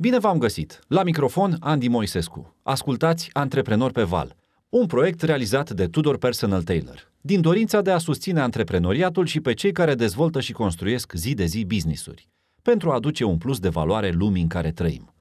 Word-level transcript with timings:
Bine 0.00 0.18
v-am 0.18 0.38
găsit! 0.38 0.80
La 0.88 1.02
microfon, 1.02 1.56
Andy 1.60 1.88
Moisescu. 1.88 2.56
Ascultați 2.62 3.30
Antreprenor 3.32 3.90
pe 3.90 4.02
Val, 4.02 4.36
un 4.68 4.86
proiect 4.86 5.22
realizat 5.22 5.70
de 5.70 5.86
Tudor 5.86 6.18
Personal 6.18 6.62
Tailor, 6.62 7.12
din 7.20 7.40
dorința 7.40 7.80
de 7.80 7.90
a 7.90 7.98
susține 7.98 8.40
antreprenoriatul 8.40 9.26
și 9.26 9.40
pe 9.40 9.54
cei 9.54 9.72
care 9.72 9.94
dezvoltă 9.94 10.40
și 10.40 10.52
construiesc 10.52 11.12
zi 11.14 11.34
de 11.34 11.44
zi 11.44 11.64
business-uri, 11.64 12.28
pentru 12.62 12.90
a 12.90 12.94
aduce 12.94 13.24
un 13.24 13.38
plus 13.38 13.58
de 13.58 13.68
valoare 13.68 14.10
lumii 14.10 14.42
în 14.42 14.48
care 14.48 14.70
trăim. 14.70 15.14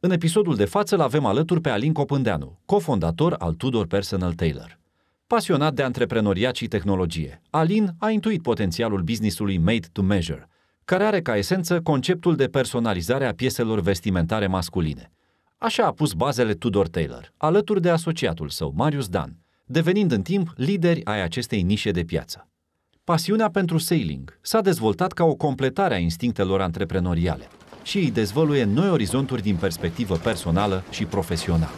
În 0.00 0.10
episodul 0.10 0.56
de 0.56 0.64
față 0.64 0.94
îl 0.94 1.00
avem 1.00 1.24
alături 1.24 1.60
pe 1.60 1.68
Alin 1.68 1.92
Copândeanu, 1.92 2.58
cofondator 2.64 3.34
al 3.38 3.52
Tudor 3.52 3.86
Personal 3.86 4.32
Tailor. 4.32 4.78
Pasionat 5.26 5.74
de 5.74 5.82
antreprenoriat 5.82 6.56
și 6.56 6.68
tehnologie, 6.68 7.42
Alin 7.50 7.90
a 7.98 8.10
intuit 8.10 8.42
potențialul 8.42 9.00
businessului 9.00 9.58
Made 9.58 9.86
to 9.92 10.02
Measure, 10.02 10.48
care 10.84 11.04
are 11.04 11.20
ca 11.20 11.36
esență 11.36 11.80
conceptul 11.80 12.36
de 12.36 12.46
personalizare 12.46 13.26
a 13.26 13.34
pieselor 13.34 13.80
vestimentare 13.80 14.46
masculine. 14.46 15.12
Așa 15.58 15.86
a 15.86 15.92
pus 15.92 16.12
bazele 16.12 16.52
Tudor 16.52 16.88
Taylor, 16.88 17.32
alături 17.36 17.80
de 17.80 17.90
asociatul 17.90 18.48
său, 18.48 18.72
Marius 18.76 19.08
Dan, 19.08 19.36
devenind 19.64 20.12
în 20.12 20.22
timp 20.22 20.52
lideri 20.56 21.04
ai 21.04 21.22
acestei 21.22 21.62
nișe 21.62 21.90
de 21.90 22.02
piață. 22.02 22.48
Pasiunea 23.04 23.50
pentru 23.50 23.78
sailing 23.78 24.38
s-a 24.40 24.60
dezvoltat 24.60 25.12
ca 25.12 25.24
o 25.24 25.34
completare 25.34 25.94
a 25.94 25.98
instinctelor 25.98 26.60
antreprenoriale 26.60 27.48
și 27.82 27.98
îi 27.98 28.10
dezvăluie 28.10 28.64
noi 28.64 28.90
orizonturi 28.90 29.42
din 29.42 29.56
perspectivă 29.56 30.16
personală 30.16 30.84
și 30.90 31.04
profesională. 31.04 31.74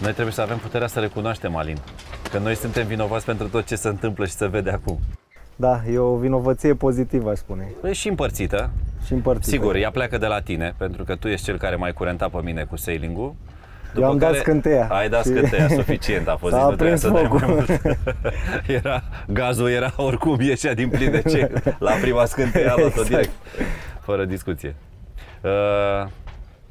Noi 0.00 0.12
trebuie 0.12 0.34
să 0.34 0.40
avem 0.40 0.58
puterea 0.58 0.86
să 0.86 1.00
recunoaștem, 1.00 1.56
Alin, 1.56 1.78
că 2.34 2.40
noi 2.40 2.54
suntem 2.56 2.86
vinovați 2.86 3.24
pentru 3.24 3.48
tot 3.48 3.64
ce 3.66 3.76
se 3.76 3.88
întâmplă 3.88 4.26
și 4.26 4.32
se 4.32 4.46
vede 4.46 4.70
acum. 4.70 4.98
Da, 5.56 5.80
e 5.92 5.98
o 5.98 6.16
vinovăție 6.16 6.74
pozitivă, 6.74 7.30
aș 7.30 7.38
spune. 7.38 7.68
E 7.84 7.92
și 7.92 8.08
împărțită. 8.08 8.70
Și 9.06 9.12
împărțită. 9.12 9.50
Sigur, 9.50 9.74
ea 9.74 9.90
pleacă 9.90 10.18
de 10.18 10.26
la 10.26 10.40
tine, 10.40 10.74
pentru 10.78 11.04
că 11.04 11.14
tu 11.14 11.28
ești 11.28 11.44
cel 11.44 11.58
care 11.58 11.76
m-ai 11.76 11.92
curentat 11.92 12.30
pe 12.30 12.38
mine 12.42 12.64
cu 12.64 12.76
sailing-ul. 12.76 13.34
Eu 13.96 14.04
am 14.04 14.18
dat 14.18 14.34
scânteia. 14.34 14.86
Ai 14.90 15.08
dat 15.08 15.24
și- 15.24 15.28
scânteia, 15.30 15.68
suficient 15.68 16.28
a 16.28 16.36
fost. 16.40 16.52
S-a 16.54 16.58
zis, 16.60 16.68
nu 16.68 16.74
trebuia 16.76 16.94
aprins 16.94 17.00
să 17.00 17.08
dai 17.10 17.22
mai 17.22 17.30
focul. 17.30 17.54
mult. 17.54 17.80
Era, 18.82 19.02
gazul 19.26 19.68
era 19.70 19.92
oricum, 19.96 20.40
ieșea 20.40 20.74
din 20.74 20.88
plin 20.88 21.10
de 21.10 21.22
ce. 21.22 21.52
La 21.78 21.92
prima 21.92 22.24
scânteie 22.24 22.68
a 22.68 22.74
luat-o 22.76 22.86
Exact. 23.00 23.08
direct, 23.08 23.30
fără 24.00 24.24
discuție. 24.24 24.74
Uh, 25.42 26.08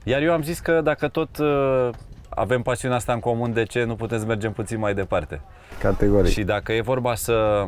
iar 0.03 0.21
eu 0.21 0.33
am 0.33 0.41
zis 0.43 0.59
că 0.59 0.81
dacă 0.83 1.07
tot 1.07 1.37
uh, 1.37 1.89
avem 2.35 2.61
pasiunea 2.61 2.97
asta 2.97 3.13
în 3.13 3.19
comun, 3.19 3.53
de 3.53 3.63
ce 3.63 3.83
nu 3.83 3.95
putem 3.95 4.19
să 4.19 4.25
mergem 4.25 4.51
puțin 4.51 4.79
mai 4.79 4.93
departe? 4.93 5.41
Categoric. 5.79 6.31
Și 6.31 6.43
dacă 6.43 6.73
e 6.73 6.81
vorba 6.81 7.15
să 7.15 7.65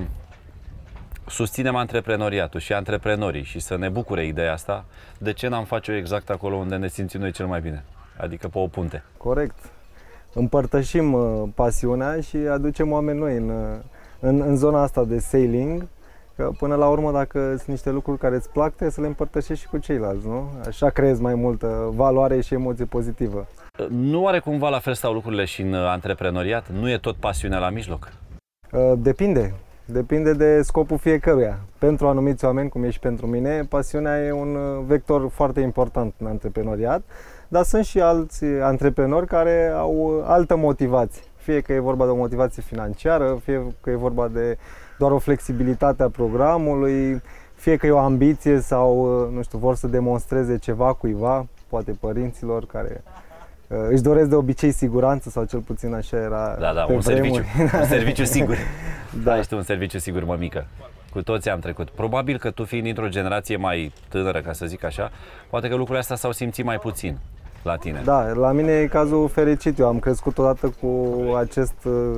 susținem 1.28 1.76
antreprenoriatul 1.76 2.60
și 2.60 2.74
antreprenorii 2.74 3.44
și 3.44 3.60
să 3.60 3.78
ne 3.78 3.90
bucure 3.90 4.26
ideea 4.26 4.54
asta, 4.54 4.86
de 5.18 5.34
ce 5.34 5.48
n-am 5.48 5.64
face-o 5.64 5.96
exact 5.96 6.30
acolo 6.30 6.56
unde 6.56 6.76
ne 6.76 6.88
simțim 6.88 7.20
noi 7.20 7.32
cel 7.32 7.46
mai 7.46 7.62
bine? 7.62 7.84
Adică 8.18 8.48
pe 8.48 8.58
o 8.58 8.68
punte. 8.68 9.04
Corect. 9.18 9.56
Împărtășim 10.34 11.14
uh, 11.14 11.44
pasiunea 11.56 12.22
și 12.22 12.38
aducem 12.38 12.92
oameni 12.92 13.20
noi 13.20 13.38
în, 13.38 13.50
uh, 13.50 13.80
în, 14.20 14.42
în 14.42 14.56
zona 14.56 14.82
asta 14.82 15.04
de 15.04 15.20
sailing. 15.20 15.88
Că 16.36 16.52
până 16.58 16.76
la 16.76 16.90
urmă, 16.90 17.12
dacă 17.12 17.40
sunt 17.40 17.68
niște 17.68 17.90
lucruri 17.90 18.20
care 18.20 18.36
îți 18.36 18.50
plac, 18.50 18.68
trebuie 18.68 18.90
să 18.90 19.02
le 19.02 19.08
împărtășești 19.08 19.64
și 19.64 19.70
cu 19.70 19.78
ceilalți, 19.78 20.28
nu? 20.28 20.50
Așa 20.68 20.90
creezi 20.90 21.22
mai 21.22 21.36
multă 21.36 21.92
valoare 21.94 22.42
și 22.42 22.54
emoție 22.54 22.86
pozitivă. 22.86 23.48
Nu 23.90 24.28
are 24.28 24.40
cumva 24.40 24.70
la 24.70 24.80
fel 24.80 24.94
stau 24.94 25.14
lucrurile 25.14 25.46
și 25.46 25.62
în 25.62 25.74
uh, 25.74 25.86
antreprenoriat? 25.88 26.70
Nu 26.70 26.90
e 26.90 26.98
tot 26.98 27.16
pasiunea 27.16 27.60
la 27.60 27.70
mijloc? 27.70 28.12
Uh, 28.72 28.94
Depinde. 28.98 29.54
Depinde 29.86 30.34
de 30.34 30.62
scopul 30.62 30.98
fiecăruia. 30.98 31.60
Pentru 31.78 32.08
anumiți 32.08 32.46
oameni, 32.46 32.70
cum 32.70 32.84
e 32.84 32.90
și 32.90 33.00
pentru 33.00 33.28
mine, 33.28 33.66
pasiunea 33.70 34.26
e 34.26 34.32
un 34.32 34.56
uh, 34.56 34.84
vector 34.86 35.30
foarte 35.30 35.60
important 35.60 36.14
în 36.18 36.28
antreprenoriat, 36.28 37.02
dar 37.48 37.64
sunt 37.64 37.86
și 37.86 38.00
alți 38.00 38.46
antreprenori 38.46 39.28
care 39.28 39.72
au 39.76 39.94
uh, 39.94 40.24
altă 40.28 40.56
motivație. 40.56 41.24
Fie 41.36 41.62
că 41.62 41.74
e 41.74 41.80
vorba 41.80 42.06
de 42.06 42.12
o 42.12 42.16
motivație 42.16 42.62
financiară, 42.62 43.40
fie 43.44 43.62
că 43.82 43.90
e 43.90 43.96
vorba 43.96 44.28
de 44.28 44.58
doar 44.98 45.12
o 45.12 45.20
flexibilitate 45.20 46.04
a 46.04 46.10
programului, 46.10 47.22
fie 47.56 47.76
că 47.78 47.86
e 47.86 47.92
o 47.92 47.98
ambiție 47.98 48.60
sau, 48.60 49.22
uh, 49.28 49.36
nu 49.36 49.42
știu, 49.44 49.58
vor 49.58 49.76
să 49.76 49.88
demonstreze 49.88 50.58
ceva 50.58 50.94
cuiva, 50.94 51.46
poate 51.70 51.92
părinților 52.00 52.66
care 52.66 53.04
uh, 53.68 53.78
își 53.90 54.02
doresc 54.02 54.30
de 54.30 54.36
obicei 54.36 54.72
siguranță 54.72 55.30
sau 55.30 55.44
cel 55.44 55.60
puțin 55.60 55.94
așa 55.94 56.18
era 56.18 56.56
Da, 56.60 56.74
da, 56.74 56.82
pe 56.82 56.94
un 56.94 57.02
serviciu. 57.02 57.42
vremuri. 57.56 57.76
Un 57.80 57.86
serviciu 57.86 58.24
sigur. 58.36 58.56
Da. 59.24 59.32
Da. 59.32 59.38
Ești 59.38 59.54
un 59.54 59.62
serviciu 59.64 59.98
sigur, 59.98 60.24
mămică. 60.24 60.66
Cu 61.12 61.22
toții 61.22 61.52
am 61.52 61.60
trecut. 61.60 61.90
Probabil 61.90 62.38
că 62.38 62.52
tu 62.52 62.64
fiind 62.64 62.84
dintr-o 62.86 63.08
generație 63.08 63.58
mai 63.58 63.94
tânără, 64.10 64.42
ca 64.42 64.54
să 64.54 64.66
zic 64.66 64.84
așa, 64.84 65.12
poate 65.50 65.68
că 65.68 65.74
lucrurile 65.74 66.00
astea 66.00 66.16
s-au 66.16 66.32
simțit 66.32 66.66
mai 66.66 66.78
puțin 66.78 67.18
la 67.64 67.76
tine. 67.76 68.02
Da, 68.04 68.32
la 68.34 68.52
mine 68.52 68.72
e 68.72 68.88
cazul 68.88 69.28
fericit. 69.30 69.80
Eu 69.80 69.88
am 69.88 70.00
crescut 70.00 70.38
odată 70.38 70.74
cu 70.82 71.14
acest 71.38 71.74
uh, 71.84 72.18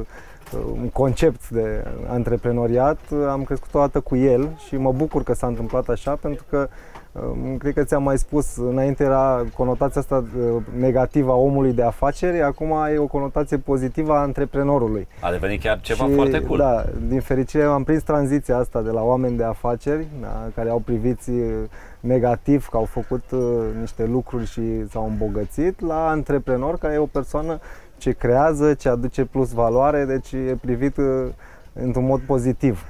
uh, 0.53 0.90
concept 0.94 1.50
de 1.50 1.85
antreprenoriat, 2.08 3.00
am 3.30 3.44
crescut 3.44 3.74
odată 3.74 4.00
cu 4.00 4.16
el 4.16 4.50
și 4.68 4.75
mă 4.75 4.91
bucur 4.91 5.24
că 5.24 5.34
s-a 5.34 5.47
întâmplat 5.47 5.88
așa 5.88 6.16
pentru 6.22 6.44
că 6.50 6.69
um, 7.12 7.58
cred 7.58 7.74
că 7.74 7.84
ți-am 7.84 8.03
mai 8.03 8.18
spus, 8.18 8.56
înainte 8.56 9.03
era 9.03 9.46
conotația 9.53 10.02
asta 10.02 10.25
uh, 10.38 10.62
negativă 10.78 11.31
a 11.31 11.35
omului 11.35 11.74
de 11.74 11.84
afaceri, 11.84 12.41
acum 12.41 12.74
e 12.94 12.97
o 12.97 13.08
conotație 13.08 13.58
pozitivă 13.58 14.13
a 14.13 14.22
antreprenorului. 14.22 15.08
A 15.22 15.31
devenit 15.31 15.62
chiar 15.62 15.80
ceva 15.81 16.06
și, 16.06 16.13
foarte 16.13 16.41
cool. 16.41 16.58
Da, 16.58 16.85
din 17.08 17.19
fericire 17.19 17.64
am 17.64 17.84
prins 17.84 18.03
tranziția 18.03 18.58
asta 18.58 18.81
de 18.81 18.91
la 18.91 19.02
oameni 19.02 19.38
de 19.38 19.44
afaceri 19.44 20.08
da, 20.22 20.47
care 20.56 20.69
au 20.69 20.79
priviți 20.79 21.29
uh, 21.29 21.53
negativ 22.00 22.68
că 22.68 22.78
au 22.78 22.85
făcut 22.85 23.24
uh, 23.31 23.40
niște 23.79 24.06
lucruri 24.06 24.46
și 24.46 24.88
s-au 24.90 25.08
îmbogățit 25.08 25.81
la 25.81 26.08
antreprenor 26.08 26.78
care 26.78 26.94
e 26.94 26.97
o 26.97 27.06
persoană 27.06 27.59
ce 27.97 28.12
creează, 28.12 28.74
ce 28.74 28.90
aduce 28.90 29.25
plus 29.25 29.52
valoare, 29.52 30.06
deci 30.06 30.31
e 30.31 30.58
privit 30.62 30.97
uh, 30.97 31.28
într-un 31.74 32.06
mod 32.06 32.19
pozitiv. 32.19 32.84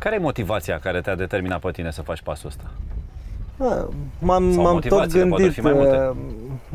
Care 0.00 0.14
e 0.14 0.18
motivația 0.18 0.78
care 0.78 1.00
te-a 1.00 1.14
determinat 1.16 1.60
pe 1.60 1.70
tine 1.70 1.90
să 1.90 2.02
faci 2.02 2.22
pasul 2.22 2.48
ăsta? 2.48 2.64
Da, 3.58 3.88
m-am, 4.18 4.52
Sau 4.52 4.62
m-am 4.62 4.78
tot 4.78 4.90
motivațiile 4.90 5.26
pot 5.26 5.36
gândit, 5.38 5.54
fi 5.54 5.60
mai 5.60 5.72
multe. 5.72 5.96
uh, 5.96 6.16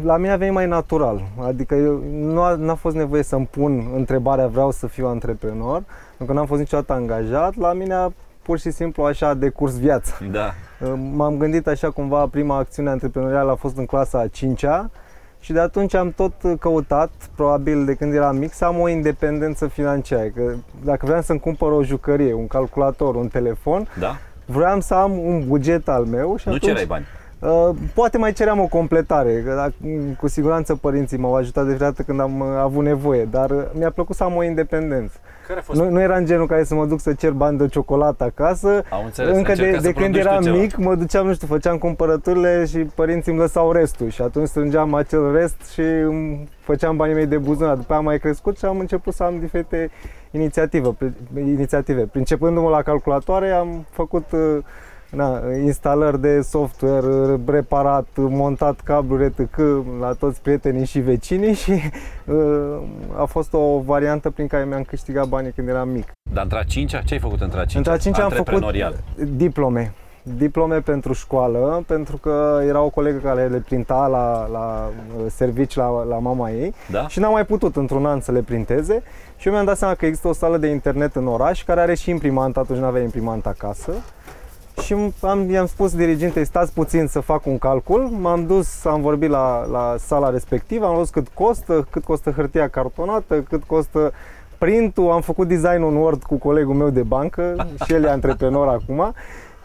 la 0.04 0.18
mine 0.18 0.32
a 0.32 0.38
venit 0.38 0.54
mai 0.54 0.68
natural, 0.68 1.22
adică 1.42 1.76
eu, 1.76 2.04
nu 2.12 2.42
a, 2.42 2.56
n-a 2.56 2.76
fost 2.76 2.96
nevoie 2.96 3.24
să-mi 3.24 3.46
pun 3.46 3.88
întrebarea 3.96 4.48
vreau 4.48 4.72
să 4.72 4.88
fiu 4.88 5.08
antreprenor, 5.08 5.84
pentru 6.08 6.26
că 6.26 6.34
n-am 6.34 6.46
fost 6.46 6.59
niciodată 6.59 6.94
angajat, 6.94 7.56
la 7.56 7.74
mine 7.74 7.94
a 7.94 8.09
pur 8.42 8.59
și 8.59 8.72
simplu 8.72 9.03
așa 9.03 9.28
a 9.28 9.34
decurs 9.34 9.80
viața. 9.80 10.14
Da. 10.32 10.52
M-am 10.96 11.38
gândit 11.38 11.68
așa 11.68 11.90
cumva, 11.92 12.28
prima 12.28 12.58
acțiune 12.58 12.90
antreprenorială 12.90 13.52
a 13.52 13.56
fost 13.56 13.78
în 13.78 13.86
clasa 13.86 14.20
a 14.20 14.28
5-a 14.28 14.90
și 15.44 15.52
de 15.53 15.59
atunci 15.59 15.94
am 15.96 16.12
tot 16.16 16.34
căutat, 16.59 17.12
probabil 17.35 17.85
de 17.85 17.94
când 17.94 18.13
eram 18.13 18.35
mic, 18.38 18.53
să 18.53 18.66
am 18.66 18.79
o 18.79 18.88
independență 18.90 19.68
financiară. 19.68 20.28
Că 20.28 20.53
dacă 20.84 21.06
vreau 21.06 21.22
să-mi 21.22 21.40
cumpăr 21.40 21.72
o 21.72 21.84
jucărie, 21.84 22.34
un 22.34 22.47
calculator, 22.47 23.16
un 23.16 23.28
telefon, 23.28 23.88
Da? 24.00 24.18
vreau 24.46 24.79
să 24.81 24.94
am 24.94 25.12
un 25.18 25.47
buget 25.47 25.88
al 25.88 26.06
meu 26.06 26.35
și 26.38 26.47
Nu 26.47 26.53
atunci... 26.53 26.72
cerai 26.72 26.85
bani. 26.85 27.06
Uh, 27.41 27.69
poate 27.94 28.18
mai 28.18 28.34
ceream 28.34 28.59
o 28.59 28.66
completare, 28.68 29.41
că 29.46 29.53
dacă, 29.56 29.74
cu 30.19 30.28
siguranță 30.28 30.75
părinții 30.75 31.18
m-au 31.18 31.35
ajutat 31.35 31.63
de 31.63 31.69
fiecare 31.69 31.91
dată 31.91 32.03
când 32.03 32.19
am 32.19 32.40
uh, 32.40 32.47
avut 32.62 32.84
nevoie, 32.84 33.25
dar 33.25 33.50
uh, 33.50 33.63
mi-a 33.74 33.91
plăcut 33.91 34.16
să 34.16 34.24
am 34.24 34.35
o 34.35 34.44
independență. 34.44 35.18
Care 35.47 35.59
a 35.59 35.62
fost? 35.63 35.79
Nu, 35.79 35.90
nu 35.90 36.02
eram 36.02 36.25
genul 36.25 36.47
care 36.47 36.63
să 36.63 36.75
mă 36.75 36.85
duc 36.85 37.00
să 37.00 37.13
cer 37.13 37.31
bani 37.31 37.57
de 37.57 37.68
ciocolată 37.68 38.24
acasă. 38.24 38.84
Am 38.90 39.06
înțeles, 39.06 39.35
Încă 39.35 39.53
de, 39.53 39.62
încerca 39.62 39.81
să 39.81 39.88
de 39.88 39.94
când 39.94 40.06
produci 40.13 40.22
tu 40.22 40.28
eram 40.28 40.41
ceva. 40.44 40.57
mic, 40.57 40.75
mă 40.78 40.96
duceam, 40.96 41.25
nu 41.25 41.34
știu, 41.34 41.47
făceam 41.47 41.78
cumpărăturile 41.78 42.66
și 42.66 42.78
părinții 42.78 43.31
îmi 43.31 43.41
lăsau 43.41 43.72
restul 43.72 44.09
și 44.09 44.22
atunci 44.22 44.47
strângeam 44.47 44.94
acel 44.94 45.31
rest 45.31 45.69
și 45.73 45.81
îmi 45.81 46.47
făceam 46.59 46.96
banii 46.96 47.16
mei 47.16 47.25
de 47.25 47.38
buzunar. 47.38 47.75
După 47.75 47.88
aia 47.90 48.00
am 48.00 48.06
mai 48.06 48.19
crescut 48.19 48.58
și 48.58 48.66
am 48.66 48.79
început 48.79 49.13
să 49.13 49.23
am 49.23 49.40
diferite 49.40 49.90
inițiative. 50.31 50.96
pri- 50.96 51.38
inițiative. 51.38 52.09
Începându-mă 52.13 52.69
la 52.69 52.81
calculatoare, 52.81 53.50
am 53.50 53.85
făcut 53.90 54.31
uh, 54.31 54.58
na, 55.11 55.41
instalări 55.63 56.22
de 56.22 56.41
software, 56.41 57.05
uh, 57.08 57.40
reparat, 57.46 58.08
montat 58.16 58.79
cabluri 58.79 59.23
etc. 59.23 59.58
la 59.99 60.13
toți 60.19 60.41
prietenii 60.41 60.85
și 60.85 60.99
vecinii 60.99 61.53
și 61.53 61.72
uh, 62.25 62.35
a 63.17 63.25
fost 63.25 63.53
o 63.53 63.79
variantă 63.79 64.29
prin 64.29 64.47
care 64.47 64.66
mi-am 64.66 64.84
câștigat 64.84 65.28
banii 65.28 65.52
când 65.52 65.67
eram 65.67 65.90
mic. 65.90 66.11
Dar 66.34 66.43
între 66.43 66.58
a 66.59 66.63
cincea, 66.63 67.02
ce 67.02 67.13
ai 67.13 67.19
făcut 67.19 67.41
între 67.41 67.59
a 67.59 67.66
cincea? 67.66 67.78
Între 67.78 67.93
a 67.93 67.97
cincea 67.97 68.23
am 68.23 68.29
făcut 68.29 68.47
Antreprenorial. 68.47 68.96
diplome. 69.35 69.93
Diplome 70.37 70.79
pentru 70.79 71.14
școală, 71.14 71.84
pentru 71.87 72.17
că 72.17 72.61
era 72.67 72.81
o 72.81 72.90
colegă 72.90 73.17
care 73.17 73.47
le 73.47 73.57
printa 73.57 74.07
la, 74.07 74.47
la 74.52 74.90
uh, 75.17 75.25
servici 75.29 75.75
la, 75.75 76.03
la 76.03 76.17
mama 76.19 76.49
ei 76.52 76.73
Da? 76.91 77.07
și 77.07 77.19
n-am 77.19 77.31
mai 77.31 77.46
putut 77.46 77.75
într-un 77.75 78.05
an 78.05 78.19
să 78.22 78.31
le 78.31 78.40
printeze 78.40 79.03
și 79.37 79.47
eu 79.47 79.53
mi-am 79.53 79.66
dat 79.66 79.78
seama 79.78 79.93
că 79.93 80.05
există 80.05 80.28
o 80.28 80.34
sală 80.34 80.57
de 80.57 80.67
internet 80.67 81.16
în 81.16 81.28
oraș 81.28 81.64
care 81.64 81.79
are 81.81 81.96
și 81.96 82.09
imprimantă, 82.09 82.59
atunci 82.59 82.79
nu 82.79 82.85
avea 82.85 83.02
imprimantă 83.02 83.49
acasă 83.49 83.91
și 84.81 84.95
am, 85.22 85.49
i-am 85.49 85.66
spus 85.66 85.95
dirigintei, 85.95 86.45
stați 86.45 86.73
puțin 86.73 87.07
să 87.07 87.19
fac 87.19 87.45
un 87.45 87.57
calcul, 87.57 88.01
m-am 88.01 88.45
dus, 88.45 88.85
am 88.85 89.01
vorbit 89.01 89.29
la, 89.29 89.66
la 89.66 89.95
sala 89.97 90.29
respectivă, 90.29 90.85
am 90.85 90.95
văzut 90.95 91.13
cât 91.13 91.28
costă, 91.28 91.87
cât 91.89 92.03
costă 92.03 92.31
hârtia 92.31 92.67
cartonată, 92.67 93.41
cât 93.41 93.63
costă 93.63 94.13
printul, 94.57 95.11
am 95.11 95.22
făcut 95.22 95.47
design 95.47 95.83
în 95.83 95.95
Word 95.95 96.23
cu 96.23 96.35
colegul 96.35 96.75
meu 96.75 96.89
de 96.89 97.01
bancă 97.01 97.55
și 97.85 97.93
el 97.93 98.03
e 98.03 98.09
antreprenor 98.09 98.67
acum 98.67 99.13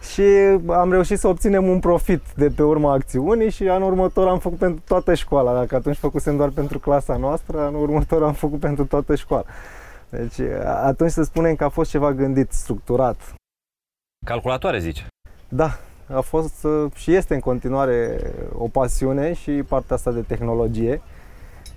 și 0.01 0.21
am 0.67 0.91
reușit 0.91 1.19
să 1.19 1.27
obținem 1.27 1.67
un 1.67 1.79
profit 1.79 2.21
de 2.35 2.49
pe 2.55 2.63
urma 2.63 2.91
acțiunii 2.91 3.49
și 3.49 3.67
anul 3.69 3.87
următor 3.89 4.27
am 4.27 4.39
făcut 4.39 4.57
pentru 4.57 4.81
toată 4.87 5.13
școala. 5.13 5.53
Dacă 5.53 5.75
atunci 5.75 5.97
făcusem 5.97 6.37
doar 6.37 6.49
pentru 6.49 6.79
clasa 6.79 7.17
noastră, 7.17 7.59
anul 7.59 7.81
următor 7.81 8.23
am 8.23 8.33
făcut 8.33 8.59
pentru 8.59 8.85
toată 8.85 9.15
școala. 9.15 9.43
Deci 10.09 10.39
atunci 10.65 11.11
să 11.11 11.23
spunem 11.23 11.55
că 11.55 11.63
a 11.63 11.69
fost 11.69 11.89
ceva 11.89 12.13
gândit, 12.13 12.51
structurat. 12.51 13.17
Calculatoare, 14.27 14.79
zici? 14.79 15.05
Da, 15.49 15.77
a 16.13 16.19
fost 16.19 16.63
uh, 16.63 16.91
și 16.95 17.13
este 17.13 17.33
în 17.33 17.39
continuare 17.39 18.19
o 18.57 18.67
pasiune 18.67 19.33
și 19.33 19.51
partea 19.51 19.95
asta 19.95 20.11
de 20.11 20.21
tehnologie. 20.21 21.01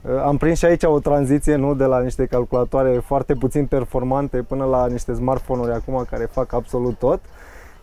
Uh, 0.03 0.23
am 0.23 0.37
prins 0.37 0.59
și 0.59 0.65
aici 0.65 0.83
o 0.83 0.99
tranziție, 0.99 1.55
nu 1.55 1.75
de 1.75 1.85
la 1.85 2.01
niște 2.01 2.27
calculatoare 2.27 2.99
foarte 2.99 3.35
puțin 3.35 3.67
performante 3.67 4.43
până 4.43 4.65
la 4.65 4.87
niște 4.87 5.15
smartphone-uri 5.15 5.73
acum 5.73 6.07
care 6.11 6.25
fac 6.25 6.53
absolut 6.53 6.99
tot. 6.99 7.21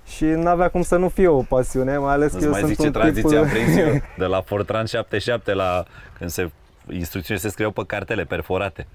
Și 0.06 0.26
nu 0.26 0.48
avea 0.48 0.70
cum 0.70 0.82
să 0.82 0.98
nu 0.98 1.10
fie 1.10 1.28
o 1.28 1.42
pasiune, 1.42 1.98
mai 1.98 2.14
ales 2.14 2.32
Nu-ți 2.32 2.38
că 2.38 2.46
eu 2.46 2.52
mai 2.52 2.60
sunt 2.60 2.72
zic 2.72 2.80
ce 2.80 2.86
un 2.86 2.94
tranziție 2.94 3.30
tip... 3.30 3.38
am 3.38 3.48
prins 3.48 3.76
eu, 3.78 4.02
de 4.24 4.26
la 4.26 4.42
Fortran 4.42 4.86
77 4.86 5.54
la 5.54 5.84
când 6.18 6.30
se 6.30 6.52
instrucțiunile 6.90 7.48
se 7.48 7.54
scriau 7.54 7.72
pe 7.72 7.84
cartele 7.88 8.24
perforate. 8.24 8.88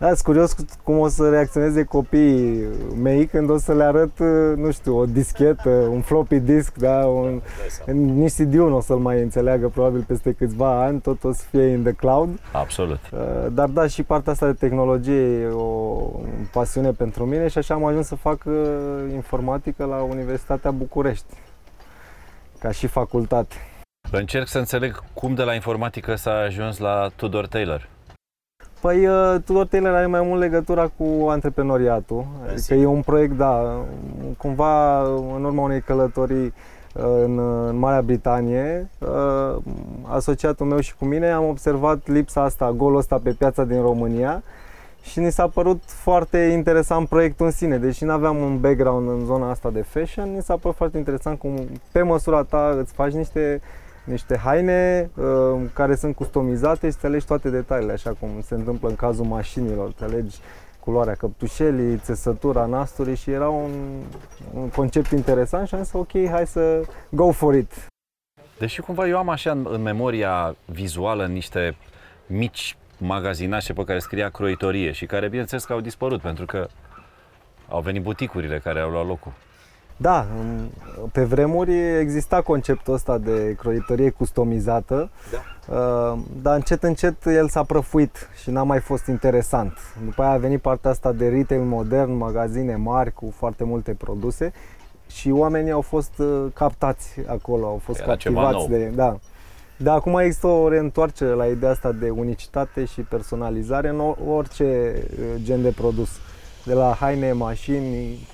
Da, 0.00 0.06
sunt 0.06 0.20
curios 0.20 0.54
cum 0.84 0.98
o 0.98 1.08
să 1.08 1.30
reacționeze 1.30 1.84
copiii 1.84 2.68
mei 3.02 3.26
când 3.26 3.50
o 3.50 3.58
să 3.58 3.74
le 3.74 3.84
arăt, 3.84 4.18
nu 4.56 4.70
știu, 4.70 4.96
o 4.98 5.06
dischetă, 5.06 5.68
un 5.68 6.00
floppy 6.00 6.38
disk, 6.38 6.76
da, 6.76 7.06
un, 7.06 7.40
nici 7.92 8.32
CD-ul 8.32 8.68
nu 8.68 8.76
o 8.76 8.80
să-l 8.80 8.96
mai 8.96 9.20
înțeleagă 9.20 9.68
probabil 9.68 10.04
peste 10.06 10.32
câțiva 10.32 10.82
ani, 10.82 11.00
tot 11.00 11.24
o 11.24 11.32
să 11.32 11.44
fie 11.50 11.66
in 11.66 11.82
the 11.82 11.92
cloud. 11.92 12.40
Absolut. 12.52 12.98
Uh, 13.12 13.18
Dar 13.52 13.68
da, 13.68 13.86
și 13.86 14.02
partea 14.02 14.32
asta 14.32 14.46
de 14.46 14.52
tehnologie 14.52 15.40
e 15.40 15.46
o 15.46 16.10
pasiune 16.52 16.90
pentru 16.90 17.24
mine 17.24 17.48
și 17.48 17.58
așa 17.58 17.74
am 17.74 17.84
ajuns 17.84 18.06
să 18.06 18.14
fac 18.14 18.42
uh, 18.44 18.54
informatică 19.12 19.84
la 19.84 19.96
Universitatea 19.96 20.70
București, 20.70 21.34
ca 22.58 22.70
și 22.70 22.86
facultate. 22.86 23.54
Încerc 24.10 24.46
să 24.46 24.58
înțeleg 24.58 25.02
cum 25.14 25.34
de 25.34 25.42
la 25.42 25.54
informatică 25.54 26.14
s-a 26.14 26.34
ajuns 26.34 26.78
la 26.78 27.08
Tudor 27.16 27.46
Taylor. 27.46 27.88
Păi 28.80 29.06
uh, 29.06 29.36
Tudor 29.44 29.66
Taylor 29.66 29.94
are 29.94 30.06
mai 30.06 30.20
mult 30.22 30.40
legătura 30.40 30.90
cu 30.96 31.28
antreprenoriatul. 31.28 32.26
Adică 32.50 32.74
e 32.74 32.86
un 32.86 33.00
proiect, 33.00 33.36
da, 33.36 33.84
cumva 34.38 35.02
în 35.36 35.44
urma 35.44 35.62
unei 35.62 35.80
călătorii 35.80 36.44
uh, 36.44 37.02
în, 37.24 37.38
în 37.68 37.78
Marea 37.78 38.02
Britanie, 38.02 38.88
uh, 38.98 39.56
asociatul 40.02 40.66
meu 40.66 40.80
și 40.80 40.96
cu 40.96 41.04
mine 41.04 41.30
am 41.30 41.48
observat 41.48 42.08
lipsa 42.08 42.42
asta, 42.42 42.72
golul 42.76 42.98
ăsta 42.98 43.20
pe 43.22 43.30
piața 43.30 43.64
din 43.64 43.80
România 43.80 44.42
și 45.02 45.18
ni 45.18 45.32
s-a 45.32 45.48
părut 45.48 45.82
foarte 45.86 46.38
interesant 46.38 47.08
proiectul 47.08 47.46
în 47.46 47.52
sine. 47.52 47.78
Deși 47.78 48.04
nu 48.04 48.12
aveam 48.12 48.36
un 48.36 48.60
background 48.60 49.08
în 49.08 49.24
zona 49.24 49.50
asta 49.50 49.70
de 49.70 49.82
fashion, 49.82 50.34
ni 50.34 50.42
s-a 50.42 50.56
părut 50.56 50.76
foarte 50.76 50.98
interesant 50.98 51.38
cum 51.38 51.52
pe 51.92 52.02
măsura 52.02 52.42
ta 52.42 52.76
îți 52.78 52.92
faci 52.92 53.12
niște 53.12 53.60
niște 54.10 54.36
haine 54.36 55.10
uh, 55.14 55.60
care 55.72 55.94
sunt 55.94 56.14
customizate 56.14 56.88
și 56.88 56.94
îți 56.96 57.06
alegi 57.06 57.26
toate 57.26 57.50
detaliile, 57.50 57.92
așa 57.92 58.12
cum 58.20 58.28
se 58.42 58.54
întâmplă 58.54 58.88
în 58.88 58.96
cazul 58.96 59.24
mașinilor. 59.24 59.88
Îți 59.88 60.02
alegi 60.02 60.38
culoarea 60.80 61.14
căptușelii, 61.14 61.96
țesătura 61.96 62.66
nasturii 62.66 63.14
și 63.14 63.30
era 63.30 63.48
un, 63.48 63.70
un 64.54 64.68
concept 64.68 65.10
interesant 65.10 65.68
și 65.68 65.74
am 65.74 65.82
zis 65.82 65.92
ok, 65.92 66.10
hai 66.30 66.46
să 66.46 66.82
go 67.10 67.30
for 67.30 67.54
it. 67.54 67.72
Deși 68.58 68.80
cumva 68.80 69.06
eu 69.06 69.18
am 69.18 69.28
așa 69.28 69.50
în, 69.50 69.66
în 69.70 69.82
memoria 69.82 70.56
vizuală 70.64 71.26
niște 71.26 71.76
mici 72.26 72.76
magazinașe 72.98 73.72
pe 73.72 73.84
care 73.84 73.98
scria 73.98 74.28
croitorie 74.28 74.92
și 74.92 75.06
care 75.06 75.28
bineînțeles 75.28 75.64
că 75.64 75.72
au 75.72 75.80
dispărut 75.80 76.20
pentru 76.20 76.46
că 76.46 76.68
au 77.68 77.80
venit 77.80 78.02
buticurile 78.02 78.58
care 78.58 78.80
au 78.80 78.90
luat 78.90 79.06
locul. 79.06 79.32
Da, 80.02 80.26
în- 80.40 80.68
pe 81.12 81.24
vremuri 81.24 81.98
exista 81.98 82.42
conceptul 82.42 82.94
ăsta 82.94 83.18
de 83.18 83.54
croitorie 83.58 84.10
customizată, 84.10 85.10
Da. 85.32 85.74
uh, 85.74 86.18
dar 86.42 86.54
încet 86.54 86.82
încet 86.82 87.26
el 87.26 87.48
s-a 87.48 87.62
prăfuit 87.62 88.28
și 88.42 88.50
n-a 88.50 88.62
mai 88.62 88.78
fost 88.80 89.06
interesant. 89.06 89.72
După 90.04 90.22
aia 90.22 90.30
a 90.32 90.36
venit 90.36 90.60
partea 90.60 90.90
asta 90.90 91.12
de 91.12 91.28
retail 91.28 91.60
modern, 91.60 92.12
magazine 92.16 92.76
mari 92.76 93.12
cu 93.12 93.32
foarte 93.36 93.64
multe 93.64 93.92
produse 93.92 94.52
și 95.10 95.30
oamenii 95.30 95.70
au 95.70 95.80
fost 95.80 96.18
uh, 96.18 96.44
captați 96.54 97.08
acolo, 97.26 97.66
au 97.66 97.80
fost 97.84 98.00
Era 98.00 98.16
ceva 98.16 98.40
captivați 98.40 98.68
nou. 98.70 98.78
de, 98.78 98.92
da. 98.94 99.16
Dar 99.76 99.96
acum 99.96 100.18
există 100.18 100.46
o 100.46 100.68
reîntoarcere 100.68 101.30
la 101.30 101.46
ideea 101.46 101.70
asta 101.70 101.92
de 101.92 102.10
unicitate 102.10 102.84
și 102.84 103.00
personalizare 103.00 103.88
în 103.88 104.00
o- 104.00 104.16
orice 104.34 104.92
uh, 105.12 105.42
gen 105.42 105.62
de 105.62 105.70
produs. 105.76 106.08
De 106.64 106.74
la 106.74 106.96
haine, 107.00 107.32
mașini, 107.32 108.26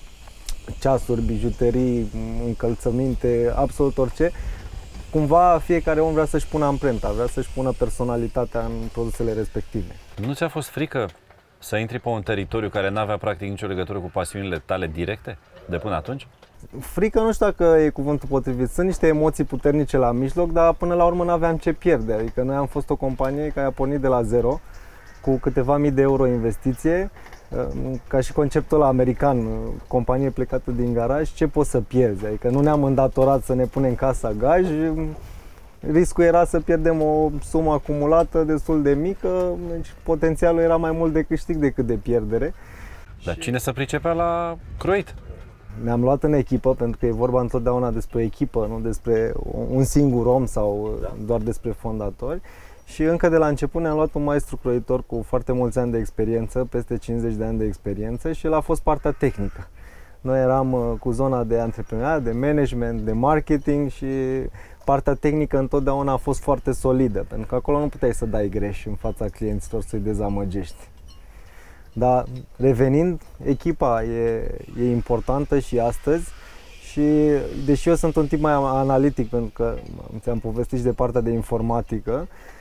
ceasuri, 0.79 1.21
bijuterii, 1.21 2.11
încălțăminte, 2.47 3.53
absolut 3.57 3.99
orice. 3.99 4.31
Cumva 5.11 5.61
fiecare 5.65 6.01
om 6.01 6.13
vrea 6.13 6.25
să-și 6.25 6.47
pună 6.47 6.65
amprenta, 6.65 7.11
vrea 7.13 7.27
să-și 7.27 7.51
pună 7.55 7.73
personalitatea 7.73 8.61
în 8.61 8.89
produsele 8.93 9.33
respective. 9.33 9.97
Nu 10.27 10.33
ți-a 10.33 10.49
fost 10.49 10.69
frică 10.69 11.09
să 11.59 11.77
intri 11.77 12.01
pe 12.01 12.09
un 12.09 12.23
teritoriu 12.23 12.69
care 12.69 12.91
nu 12.91 12.99
avea 12.99 13.17
practic 13.17 13.49
nicio 13.49 13.67
legătură 13.67 13.99
cu 13.99 14.11
pasiunile 14.13 14.63
tale 14.65 14.87
directe 14.87 15.39
de 15.69 15.77
până 15.77 15.95
atunci? 15.95 16.27
Frică 16.81 17.21
nu 17.21 17.33
știu 17.33 17.47
dacă 17.47 17.65
e 17.65 17.89
cuvântul 17.89 18.29
potrivit. 18.29 18.71
Sunt 18.71 18.87
niște 18.87 19.07
emoții 19.07 19.45
puternice 19.45 19.97
la 19.97 20.13
mijloc, 20.13 20.53
dar 20.53 20.73
până 20.73 20.95
la 20.95 21.05
urmă 21.05 21.25
nu 21.25 21.31
aveam 21.31 21.57
ce 21.57 21.73
pierde. 21.73 22.13
Adică 22.13 22.43
noi 22.43 22.57
am 22.57 22.67
fost 22.67 22.91
o 22.91 22.97
companie 22.97 23.49
care 23.49 23.67
a 23.67 23.71
pornit 23.71 24.01
de 24.01 24.07
la 24.07 24.23
zero, 24.23 24.61
cu 25.21 25.37
câteva 25.37 25.77
mii 25.77 25.91
de 25.91 26.03
euro 26.03 26.27
investiție, 26.27 27.11
ca 28.09 28.21
și 28.21 28.33
conceptul 28.33 28.77
ăla 28.77 28.89
american, 28.89 29.47
companie 29.87 30.31
plecată 30.31 30.71
din 30.71 30.93
garaj, 30.93 31.33
ce 31.33 31.47
poți 31.47 31.71
să 31.71 31.81
pierzi? 31.81 32.27
Adică 32.27 32.49
nu 32.49 32.61
ne-am 32.61 32.85
îndatorat 32.85 33.43
să 33.43 33.55
ne 33.55 33.65
punem 33.65 33.95
casa 33.95 34.33
gaj, 34.33 34.67
riscul 35.93 36.25
era 36.25 36.45
să 36.45 36.61
pierdem 36.61 37.03
o 37.03 37.31
sumă 37.43 37.73
acumulată 37.73 38.45
destul 38.45 38.83
de 38.83 38.95
mică, 38.95 39.51
deci 39.71 39.95
potențialul 40.03 40.61
era 40.61 40.77
mai 40.77 40.91
mult 40.91 41.13
de 41.13 41.23
câștig 41.23 41.57
decât 41.57 41.87
de 41.87 41.95
pierdere. 41.95 42.55
Dar 43.25 43.37
cine 43.37 43.59
să 43.59 43.73
pricepea 43.73 44.13
la 44.13 44.57
croit? 44.79 45.15
Ne-am 45.83 46.01
luat 46.01 46.23
în 46.23 46.33
echipă, 46.33 46.75
pentru 46.75 46.99
că 46.99 47.07
e 47.07 47.13
vorba 47.13 47.41
întotdeauna 47.41 47.91
despre 47.91 48.19
o 48.19 48.23
echipă, 48.23 48.67
nu 48.71 48.81
despre 48.81 49.33
un 49.71 49.85
singur 49.85 50.27
om 50.27 50.47
sau 50.47 50.99
da. 51.03 51.15
doar 51.25 51.41
despre 51.41 51.71
fondatori. 51.71 52.41
Și 52.87 53.03
încă 53.03 53.29
de 53.29 53.37
la 53.37 53.47
început 53.47 53.83
ne-am 53.83 53.95
luat 53.95 54.15
un 54.15 54.23
maestru 54.23 54.57
croitor 54.57 55.03
cu 55.07 55.25
foarte 55.27 55.53
mulți 55.53 55.79
ani 55.79 55.93
de 55.93 55.99
experiență, 55.99 56.67
peste 56.71 56.97
50 56.97 57.35
de 57.35 57.45
ani 57.45 57.59
de 57.59 57.65
experiență 57.65 58.33
și 58.33 58.47
el 58.47 58.53
a 58.53 58.61
fost 58.61 58.83
partea 58.83 59.11
tehnică. 59.11 59.69
Noi 60.21 60.41
eram 60.41 60.73
uh, 60.73 60.93
cu 60.99 61.11
zona 61.11 61.45
de 61.45 61.59
antreprenoriat, 61.59 62.23
de 62.23 62.33
management, 62.33 63.01
de 63.01 63.13
marketing 63.13 63.91
și 63.91 64.07
partea 64.85 65.15
tehnică 65.15 65.59
întotdeauna 65.59 66.13
a 66.13 66.17
fost 66.17 66.41
foarte 66.41 66.73
solidă, 66.73 67.25
pentru 67.29 67.47
că 67.47 67.55
acolo 67.55 67.79
nu 67.79 67.89
puteai 67.89 68.15
să 68.15 68.27
dai 68.27 68.49
greș 68.49 68.87
în 68.87 68.95
fața 68.95 69.29
clienților 69.29 69.83
să-i 69.83 69.99
dezamăgești. 69.99 70.89
Dar 71.93 72.25
revenind, 72.57 73.21
echipa 73.45 74.03
e, 74.03 74.51
e 74.81 74.91
importantă 74.91 75.59
și 75.59 75.79
astăzi 75.79 76.29
și 76.83 77.03
deși 77.65 77.89
eu 77.89 77.95
sunt 77.95 78.17
un 78.17 78.27
tip 78.27 78.41
mai 78.41 78.53
analitic, 78.53 79.29
pentru 79.29 79.51
că 79.55 79.75
ți-am 80.21 80.39
povestit 80.39 80.79
și 80.79 80.85
de 80.85 80.93
partea 80.93 81.21
de 81.21 81.31
informatică, 81.31 82.29
uh, 82.29 82.55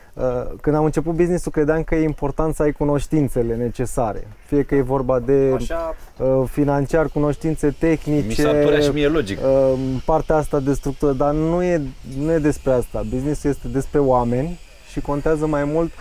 când 0.61 0.75
am 0.75 0.85
început 0.85 1.13
business-ul 1.13 1.51
credeam 1.51 1.83
că 1.83 1.95
e 1.95 2.03
important 2.03 2.55
să 2.55 2.63
ai 2.63 2.71
cunoștințele 2.71 3.55
necesare. 3.55 4.27
Fie 4.45 4.63
că 4.63 4.75
e 4.75 4.81
vorba 4.81 5.19
de 5.19 5.51
Așa 5.55 5.95
uh, 6.17 6.43
financiar, 6.51 7.07
cunoștințe 7.07 7.75
tehnice, 7.79 8.27
mi 8.27 8.33
s-ar 8.33 8.63
părea 8.63 8.79
și 8.79 8.89
mie 8.89 9.07
logic. 9.07 9.39
uh, 9.39 9.79
partea 10.05 10.35
asta 10.35 10.59
de 10.59 10.73
structură, 10.73 11.11
dar 11.11 11.33
nu 11.33 11.63
e, 11.63 11.81
nu 12.17 12.31
e 12.31 12.37
despre 12.37 12.71
asta. 12.71 13.03
Business 13.09 13.43
este 13.43 13.67
despre 13.67 13.99
oameni 13.99 14.59
și 14.91 15.01
contează 15.01 15.45
mai 15.45 15.63
mult 15.63 15.91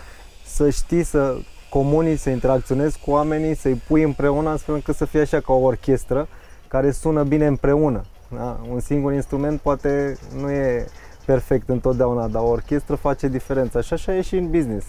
să 0.47 0.71
știi 0.71 1.03
să 1.03 1.37
comunici, 1.71 2.19
să 2.19 2.31
interacționezi 2.31 2.99
cu 3.05 3.11
oamenii, 3.11 3.57
să-i 3.57 3.83
pui 3.89 4.03
împreună 4.03 4.49
astfel 4.49 4.75
încât 4.75 4.95
să 4.95 5.05
fie 5.05 5.21
așa 5.21 5.41
ca 5.41 5.53
o 5.53 5.61
orchestră 5.61 6.29
care 6.69 6.91
sună 6.91 7.23
bine 7.23 7.47
împreună. 7.47 8.05
Da? 8.35 8.61
Un 8.71 8.81
singur 8.81 9.13
instrument 9.13 9.61
poate 9.61 10.19
nu 10.41 10.51
e 10.51 10.87
perfect 11.25 11.69
întotdeauna, 11.69 12.29
dar 12.29 12.43
o 12.43 12.47
orchestră 12.49 12.95
face 12.95 13.29
diferența 13.29 13.81
și 13.81 13.93
așa 13.93 14.15
e 14.15 14.21
și 14.21 14.37
în 14.37 14.51
business. 14.51 14.87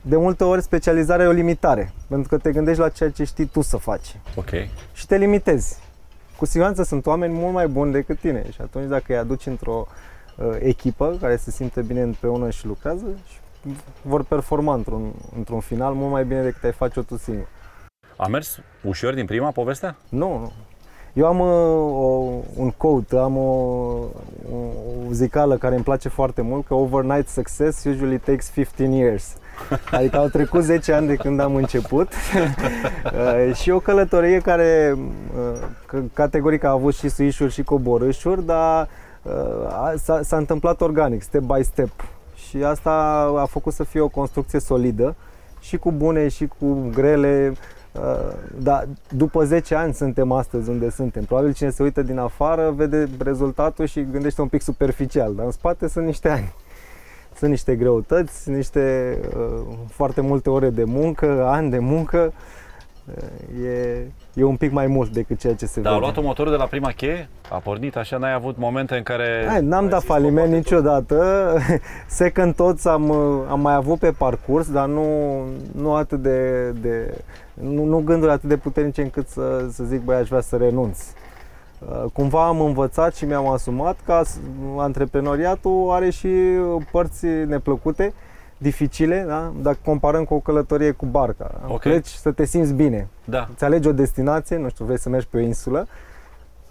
De 0.00 0.16
multe 0.16 0.44
ori 0.44 0.62
specializarea 0.62 1.24
e 1.24 1.28
o 1.28 1.32
limitare, 1.32 1.92
pentru 2.08 2.28
că 2.28 2.38
te 2.38 2.52
gândești 2.52 2.80
la 2.80 2.88
ceea 2.88 3.10
ce 3.10 3.24
știi 3.24 3.44
tu 3.46 3.60
să 3.60 3.76
faci 3.76 4.16
Ok. 4.36 4.50
și 4.92 5.06
te 5.06 5.16
limitezi. 5.16 5.78
Cu 6.36 6.44
siguranță 6.44 6.82
sunt 6.82 7.06
oameni 7.06 7.32
mult 7.34 7.52
mai 7.52 7.68
buni 7.68 7.92
decât 7.92 8.18
tine 8.18 8.50
și 8.50 8.60
atunci 8.60 8.88
dacă 8.88 9.04
îi 9.08 9.16
aduci 9.16 9.46
într-o 9.46 9.86
uh, 10.36 10.56
echipă 10.58 11.16
care 11.20 11.36
se 11.36 11.50
simte 11.50 11.80
bine 11.82 12.02
împreună 12.02 12.50
și 12.50 12.66
lucrează, 12.66 13.06
și 13.28 13.36
vor 14.02 14.24
performa 14.24 14.74
într-un, 14.74 15.12
într-un 15.36 15.60
final 15.60 15.94
mult 15.94 16.10
mai 16.10 16.24
bine 16.24 16.42
decât 16.42 16.64
ai 16.64 16.72
face-o 16.72 17.02
tu 17.02 17.16
singur. 17.16 17.46
A 18.16 18.26
mers 18.26 18.58
ușor 18.82 19.14
din 19.14 19.26
prima 19.26 19.50
povestea? 19.50 19.96
Nu, 20.08 20.38
nu. 20.38 20.52
Eu 21.12 21.26
am 21.26 21.40
uh, 21.40 21.46
o, 21.46 22.30
un 22.56 22.70
quote, 22.70 23.16
am 23.16 23.36
o, 23.36 23.40
o, 23.40 24.56
o 25.08 25.12
zicală 25.12 25.56
care 25.56 25.74
îmi 25.74 25.84
place 25.84 26.08
foarte 26.08 26.42
mult, 26.42 26.66
că 26.66 26.74
overnight 26.74 27.28
success 27.28 27.84
usually 27.84 28.18
takes 28.18 28.50
15 28.52 28.98
years. 28.98 29.36
Adică 29.90 30.16
au 30.16 30.28
trecut 30.28 30.62
10 30.62 30.92
ani 30.92 31.06
de 31.06 31.14
când 31.14 31.40
am 31.40 31.54
început 31.54 32.08
uh, 32.12 33.54
și 33.54 33.70
o 33.70 33.78
călătorie 33.78 34.38
care 34.38 34.96
uh, 35.94 36.02
categoric 36.12 36.64
a 36.64 36.70
avut 36.70 36.94
și 36.94 37.08
suișuri 37.08 37.52
și 37.52 37.62
coborâșuri, 37.62 38.44
dar 38.46 38.88
uh, 39.22 39.32
s-a, 39.96 40.20
s-a 40.22 40.36
întâmplat 40.36 40.80
organic, 40.80 41.22
step 41.22 41.42
by 41.42 41.62
step. 41.62 41.90
Și 42.34 42.56
asta 42.64 42.90
a 43.38 43.44
făcut 43.44 43.72
să 43.72 43.84
fie 43.84 44.00
o 44.00 44.08
construcție 44.08 44.60
solidă 44.60 45.14
și 45.60 45.76
cu 45.76 45.92
bune 45.92 46.28
și 46.28 46.48
cu 46.58 46.88
grele, 46.92 47.52
dar 48.58 48.88
după 49.16 49.44
10 49.44 49.74
ani 49.74 49.94
suntem 49.94 50.32
astăzi 50.32 50.70
unde 50.70 50.90
suntem. 50.90 51.24
Probabil 51.24 51.52
cine 51.52 51.70
se 51.70 51.82
uită 51.82 52.02
din 52.02 52.18
afară 52.18 52.70
vede 52.70 53.08
rezultatul 53.18 53.86
și 53.86 54.06
gândește 54.10 54.40
un 54.40 54.48
pic 54.48 54.62
superficial, 54.62 55.34
dar 55.34 55.44
în 55.44 55.50
spate 55.50 55.88
sunt 55.88 56.06
niște 56.06 56.28
ani. 56.28 56.54
Sunt 57.36 57.50
niște 57.50 57.76
greutăți, 57.76 58.50
niște 58.50 59.18
uh, 59.36 59.76
foarte 59.88 60.20
multe 60.20 60.50
ore 60.50 60.70
de 60.70 60.84
muncă, 60.84 61.44
ani 61.46 61.70
de 61.70 61.78
muncă. 61.78 62.32
Uh, 63.04 63.64
e, 63.64 64.06
e 64.34 64.44
un 64.44 64.56
pic 64.56 64.72
mai 64.72 64.86
mult 64.86 65.12
decât 65.12 65.38
ceea 65.38 65.54
ce 65.54 65.66
se 65.66 65.80
da, 65.80 65.90
vede. 65.90 66.04
a 66.04 66.10
luat 66.10 66.24
motorul 66.24 66.52
de 66.52 66.58
la 66.58 66.64
prima 66.64 66.90
cheie? 66.90 67.28
A 67.50 67.56
pornit 67.56 67.96
așa? 67.96 68.16
N-ai 68.16 68.32
avut 68.32 68.56
momente 68.56 68.96
în 68.96 69.02
care... 69.02 69.46
Hai, 69.48 69.62
n-am 69.62 69.88
dat 69.88 70.02
faliment 70.02 70.52
niciodată. 70.52 71.56
Second 72.06 72.54
toți 72.54 72.88
am, 72.88 73.10
am 73.48 73.60
mai 73.60 73.74
avut 73.74 73.98
pe 73.98 74.10
parcurs, 74.10 74.70
dar 74.70 74.86
nu, 74.86 75.04
nu 75.76 75.94
atât 75.94 76.22
de, 76.22 76.70
de 76.70 77.18
nu, 77.54 77.84
nu 77.84 77.98
gânduri 77.98 78.30
atât 78.30 78.48
de 78.48 78.56
puternice 78.56 79.02
încât 79.02 79.28
să, 79.28 79.66
să 79.72 79.84
zic, 79.84 80.00
băi, 80.00 80.16
aș 80.16 80.28
vrea 80.28 80.40
să 80.40 80.56
renunț. 80.56 80.98
Uh, 81.78 82.04
cumva 82.12 82.46
am 82.46 82.60
învățat 82.60 83.14
și 83.14 83.24
mi-am 83.24 83.48
asumat 83.48 83.96
că 84.04 84.22
antreprenoriatul 84.76 85.90
are 85.90 86.10
și 86.10 86.28
părți 86.90 87.26
neplăcute, 87.26 88.12
dificile, 88.62 89.24
da? 89.26 89.52
dacă 89.62 89.78
comparăm 89.84 90.24
cu 90.24 90.34
o 90.34 90.38
călătorie 90.38 90.90
cu 90.90 91.06
barca. 91.06 91.60
Okay. 91.64 91.92
Pleci 91.92 92.06
să 92.06 92.30
te 92.30 92.44
simți 92.44 92.72
bine. 92.72 93.08
Da. 93.24 93.48
Îți 93.52 93.64
alegi 93.64 93.88
o 93.88 93.92
destinație, 93.92 94.56
nu 94.56 94.68
știu, 94.68 94.84
vrei 94.84 94.98
să 94.98 95.08
mergi 95.08 95.26
pe 95.26 95.36
o 95.36 95.40
insulă, 95.40 95.86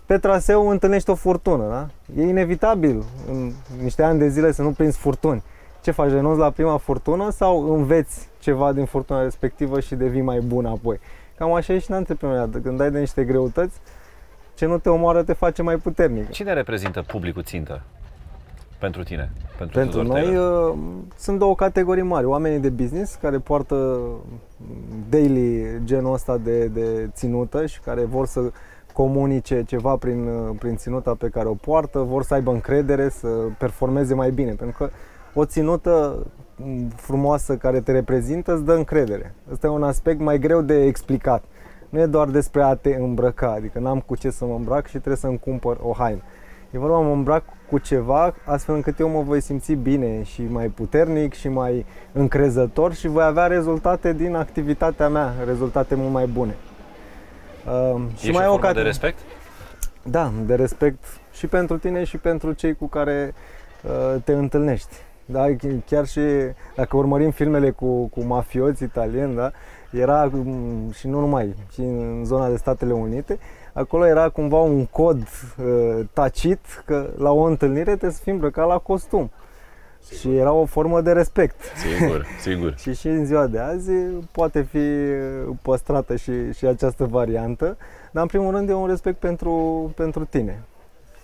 pe 0.05 0.17
traseu 0.17 0.69
întâlnești 0.69 1.09
o 1.09 1.15
furtună, 1.15 1.67
da? 1.69 1.87
E 2.21 2.27
inevitabil 2.27 3.03
în 3.31 3.51
niște 3.81 4.03
ani 4.03 4.19
de 4.19 4.27
zile 4.27 4.51
să 4.51 4.61
nu 4.61 4.71
prinzi 4.71 4.97
furtuni. 4.97 5.43
Ce 5.81 5.91
faci, 5.91 6.09
renunți 6.09 6.39
la 6.39 6.49
prima 6.49 6.77
furtună 6.77 7.29
sau 7.29 7.73
înveți 7.73 8.29
ceva 8.39 8.73
din 8.73 8.85
furtuna 8.85 9.23
respectivă 9.23 9.79
și 9.79 9.95
devii 9.95 10.21
mai 10.21 10.39
bun 10.39 10.65
apoi? 10.65 10.99
Cam 11.37 11.53
așa 11.53 11.73
e 11.73 11.79
și 11.79 11.91
în 11.91 11.95
antreprenoriat. 11.95 12.61
Când 12.63 12.81
ai 12.81 12.91
de 12.91 12.99
niște 12.99 13.23
greutăți, 13.23 13.79
ce 14.53 14.65
nu 14.65 14.77
te 14.77 14.89
omoară 14.89 15.23
te 15.23 15.33
face 15.33 15.61
mai 15.61 15.75
puternic. 15.75 16.29
Cine 16.29 16.53
reprezintă 16.53 17.01
publicul 17.01 17.43
țintă 17.43 17.81
pentru 18.81 19.03
tine? 19.03 19.31
Pentru, 19.57 19.79
pentru 19.79 20.03
noi 20.03 20.35
uh, 20.35 20.73
sunt 21.17 21.39
două 21.39 21.55
categorii 21.55 22.03
mari. 22.03 22.25
Oamenii 22.25 22.59
de 22.59 22.69
business 22.69 23.15
care 23.15 23.37
poartă 23.37 23.99
daily 25.09 25.65
genul 25.83 26.13
ăsta 26.13 26.37
de, 26.37 26.65
de 26.65 27.09
ținută 27.13 27.65
și 27.65 27.79
care 27.79 28.03
vor 28.03 28.25
să 28.25 28.51
comunice 28.93 29.63
ceva 29.63 29.95
prin, 29.95 30.27
uh, 30.27 30.55
prin 30.59 30.75
ținuta 30.75 31.15
pe 31.15 31.29
care 31.29 31.47
o 31.47 31.53
poartă, 31.53 31.99
vor 31.99 32.23
să 32.23 32.33
aibă 32.33 32.51
încredere, 32.51 33.09
să 33.09 33.27
performeze 33.57 34.13
mai 34.13 34.31
bine. 34.31 34.51
Pentru 34.51 34.77
că 34.77 34.89
o 35.33 35.45
ținută 35.45 36.25
frumoasă 36.95 37.55
care 37.55 37.81
te 37.81 37.91
reprezintă 37.91 38.53
îți 38.53 38.65
dă 38.65 38.73
încredere. 38.73 39.33
Ăsta 39.51 39.67
e 39.67 39.69
un 39.69 39.83
aspect 39.83 40.19
mai 40.19 40.39
greu 40.39 40.61
de 40.61 40.83
explicat 40.83 41.43
nu 41.91 41.99
e 41.99 42.05
doar 42.05 42.27
despre 42.27 42.61
a 42.61 42.75
te 42.75 42.95
îmbrăca, 42.95 43.51
adică 43.51 43.79
n-am 43.79 43.99
cu 43.99 44.15
ce 44.15 44.29
să 44.29 44.45
mă 44.45 44.55
îmbrac 44.55 44.85
și 44.85 44.91
trebuie 44.91 45.15
să-mi 45.15 45.39
cumpăr 45.39 45.77
o 45.81 45.93
haină. 45.93 46.21
E 46.71 46.77
vorba, 46.77 46.99
mă 46.99 47.11
îmbrac 47.11 47.43
cu 47.71 47.77
ceva 47.77 48.33
astfel 48.45 48.75
încât 48.75 48.99
eu 48.99 49.09
mă 49.09 49.21
voi 49.21 49.41
simți 49.41 49.73
bine 49.73 50.23
și 50.23 50.41
mai 50.41 50.67
puternic 50.67 51.33
și 51.33 51.47
mai 51.47 51.85
încrezător 52.11 52.93
și 52.93 53.07
voi 53.07 53.23
avea 53.23 53.47
rezultate 53.47 54.13
din 54.13 54.35
activitatea 54.35 55.09
mea, 55.09 55.33
rezultate 55.45 55.95
mult 55.95 56.11
mai 56.11 56.25
bune. 56.25 56.55
Uh, 57.65 58.01
și 58.17 58.29
e 58.29 58.31
mai 58.31 58.47
o 58.47 58.57
cat... 58.57 58.73
de 58.73 58.81
respect? 58.81 59.17
Da, 60.03 60.31
de 60.45 60.55
respect 60.55 61.03
și 61.31 61.47
pentru 61.47 61.77
tine 61.77 62.03
și 62.03 62.17
pentru 62.17 62.51
cei 62.51 62.75
cu 62.75 62.87
care 62.87 63.33
uh, 63.83 64.21
te 64.23 64.31
întâlnești. 64.31 64.95
Da, 65.25 65.45
chiar 65.85 66.07
și 66.07 66.21
dacă 66.75 66.97
urmărim 66.97 67.31
filmele 67.31 67.69
cu, 67.69 68.07
cu 68.07 68.23
mafioți 68.23 68.83
italieni, 68.83 69.35
da, 69.35 69.51
era 69.91 70.29
mm, 70.31 70.91
și 70.91 71.07
nu 71.07 71.19
numai, 71.19 71.55
și 71.73 71.79
în 71.79 72.21
zona 72.25 72.49
de 72.49 72.55
Statele 72.55 72.93
Unite, 72.93 73.39
acolo 73.73 74.05
era 74.05 74.29
cumva 74.29 74.59
un 74.59 74.85
cod 74.85 75.17
uh, 75.17 76.05
tacit 76.13 76.83
că 76.85 77.09
la 77.17 77.31
o 77.31 77.41
întâlnire 77.41 77.83
trebuie 77.83 78.11
să 78.11 78.21
fim 78.23 78.33
îmbrăcat 78.33 78.67
la 78.67 78.77
costum. 78.77 79.31
Sigur. 79.99 80.19
Și 80.19 80.37
era 80.37 80.51
o 80.51 80.65
formă 80.65 81.01
de 81.01 81.11
respect. 81.11 81.55
Sigur, 81.75 82.25
sigur. 82.41 82.73
și 82.77 82.93
și 82.93 83.07
în 83.07 83.25
ziua 83.25 83.47
de 83.47 83.59
azi 83.59 83.91
poate 84.31 84.61
fi 84.61 84.79
păstrată 85.61 86.15
și, 86.15 86.53
și 86.53 86.65
această 86.65 87.05
variantă, 87.05 87.77
dar 88.11 88.23
în 88.23 88.29
primul 88.29 88.51
rând 88.51 88.69
e 88.69 88.73
un 88.73 88.87
respect 88.87 89.17
pentru, 89.17 89.91
pentru 89.95 90.25
tine. 90.25 90.63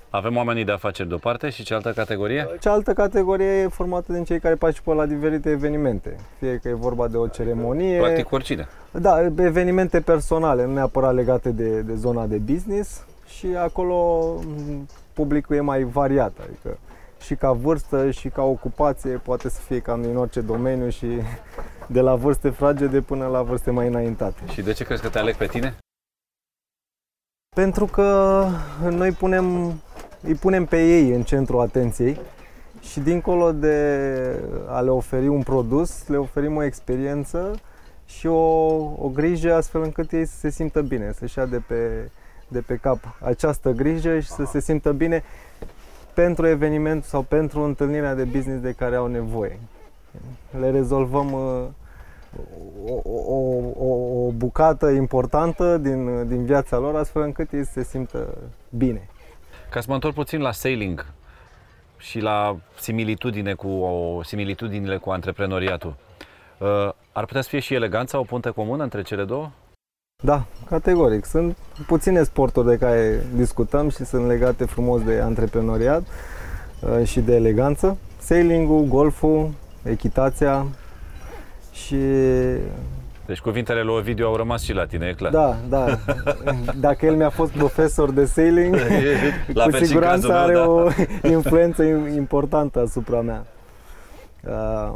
Avem 0.10 0.36
oamenii 0.36 0.64
de 0.64 0.72
afaceri 0.72 1.08
deoparte 1.08 1.50
și 1.50 1.64
cealaltă 1.64 1.92
categorie? 1.92 2.48
Cealaltă 2.60 2.94
categorie 2.94 3.62
e 3.62 3.68
formată 3.68 4.14
din 4.14 4.24
cei 4.24 4.40
care 4.40 4.56
participă 4.56 4.94
la 4.94 5.06
diferite 5.06 5.50
evenimente. 5.50 6.16
Fie 6.40 6.60
că 6.62 6.68
e 6.68 6.74
vorba 6.74 7.08
de 7.08 7.18
o 7.18 7.28
ceremonie. 7.28 8.00
Practic 8.00 8.32
oricine. 8.32 8.68
Da, 8.92 9.24
evenimente 9.38 10.02
personale, 10.02 10.66
nu 10.66 10.74
neapărat 10.74 11.14
legate 11.14 11.50
de, 11.50 11.82
de 11.82 11.96
zona 11.96 12.26
de 12.26 12.38
business 12.38 13.06
și 13.38 13.48
acolo 13.58 14.34
publicul 15.14 15.56
e 15.56 15.62
mai 15.62 15.84
variat. 15.84 16.38
Adică 16.44 16.78
și 17.22 17.36
ca 17.36 17.52
vârstă 17.52 18.12
și 18.12 18.30
ca 18.30 18.44
ocupație 18.44 19.12
poate 19.12 19.50
să 19.50 19.62
fie 19.62 19.80
cam 19.80 20.02
din 20.02 20.18
orice 20.18 20.42
domeniu 20.42 20.90
și 20.90 21.08
de 21.96 22.02
la 22.02 22.16
vârste 22.16 22.50
fragede 22.50 23.02
până 23.02 23.28
la 23.28 23.42
vârste 23.42 23.72
mai 23.72 23.88
înaintate. 23.88 24.42
Și 24.52 24.62
de 24.62 24.72
ce 24.72 24.84
crezi 24.84 25.02
că 25.02 25.10
te 25.10 25.20
aleg 25.20 25.36
pe 25.36 25.46
tine? 25.46 25.78
Pentru 27.56 27.86
că 27.86 28.46
noi 28.90 29.12
punem 29.12 29.74
îi 30.21 30.36
punem 30.36 30.65
pe 30.65 30.86
ei 30.86 31.09
în 31.09 31.24
centrul 31.24 31.62
atenției 31.62 32.19
și 32.81 33.00
dincolo 33.00 33.51
de 33.51 34.09
a 34.67 34.79
le 34.79 34.89
oferi 34.89 35.27
un 35.27 35.43
produs, 35.43 36.07
le 36.07 36.17
oferim 36.17 36.55
o 36.55 36.63
experiență 36.63 37.59
și 38.05 38.27
o, 38.27 38.75
o 38.97 39.09
grijă 39.13 39.53
astfel 39.53 39.81
încât 39.81 40.12
ei 40.12 40.25
să 40.25 40.36
se 40.38 40.50
simtă 40.50 40.81
bine, 40.81 41.12
să-și 41.12 41.38
ia 41.38 41.45
de 41.45 41.62
pe, 41.67 42.09
de 42.47 42.59
pe 42.59 42.75
cap 42.75 43.17
această 43.21 43.71
grijă 43.71 44.19
și 44.19 44.29
să 44.29 44.45
se 44.45 44.59
simtă 44.59 44.91
bine 44.91 45.24
pentru 46.13 46.47
eveniment 46.47 47.03
sau 47.03 47.21
pentru 47.21 47.62
întâlnirea 47.62 48.15
de 48.15 48.24
business 48.24 48.62
de 48.62 48.71
care 48.71 48.95
au 48.95 49.07
nevoie. 49.07 49.59
Le 50.59 50.71
rezolvăm 50.71 51.31
uh, 51.31 51.63
o, 52.86 53.01
o, 53.03 53.36
o, 53.77 54.25
o 54.25 54.31
bucată 54.31 54.89
importantă 54.89 55.77
din, 55.77 56.27
din 56.27 56.45
viața 56.45 56.77
lor 56.77 56.95
astfel 56.95 57.21
încât 57.21 57.51
ei 57.51 57.65
să 57.65 57.71
se 57.74 57.83
simtă 57.83 58.38
bine. 58.69 59.09
Ca 59.69 59.79
să 59.79 59.86
mă 59.88 59.93
întorc 59.93 60.13
puțin 60.13 60.41
la 60.41 60.51
sailing 60.51 61.05
și 61.97 62.19
la 62.19 62.57
similitudine 62.79 63.53
cu, 63.53 63.67
o, 63.67 64.24
similitudinile 64.24 64.97
cu 64.97 65.09
antreprenoriatul. 65.09 65.95
Uh, 66.57 66.67
ar 67.12 67.25
putea 67.25 67.41
să 67.41 67.50
fie 67.50 67.59
și 67.59 67.74
eleganța 67.74 68.19
o 68.19 68.24
punte 68.24 68.50
comună 68.50 68.83
între 68.83 69.01
cele 69.01 69.24
două? 69.24 69.51
Da, 70.24 70.45
categoric. 70.69 71.25
Sunt 71.25 71.57
puține 71.88 72.24
sporturi 72.24 72.67
de 72.67 72.77
care 72.77 73.25
discutăm 73.36 73.89
și 73.89 74.05
sunt 74.05 74.27
legate 74.27 74.65
frumos 74.65 75.03
de 75.03 75.19
antreprenoriat 75.19 76.03
uh, 76.81 77.07
și 77.07 77.19
de 77.19 77.36
eleganță. 77.36 77.97
Sailing-ul, 78.19 78.83
golful, 78.83 79.53
echitația 79.83 80.65
și 81.71 81.97
deci 83.27 83.39
cuvintele 83.39 83.81
lui 83.81 83.96
Ovidiu 83.96 84.25
au 84.25 84.36
rămas 84.36 84.62
și 84.62 84.74
la 84.74 84.86
tine, 84.86 85.07
e 85.07 85.13
clar. 85.13 85.31
Da, 85.31 85.55
da. 85.69 85.86
Dacă 86.79 87.05
el 87.05 87.15
mi-a 87.15 87.29
fost 87.29 87.51
profesor 87.51 88.12
de 88.12 88.25
sailing, 88.25 88.75
la 89.53 89.63
cu 89.63 89.72
siguranță 89.72 90.34
are 90.34 90.53
meu, 90.53 90.91
da. 91.24 91.27
o 91.27 91.31
influență 91.31 91.84
importantă 92.15 92.79
asupra 92.79 93.22
mea. 93.22 93.46
Uh, 94.48 94.93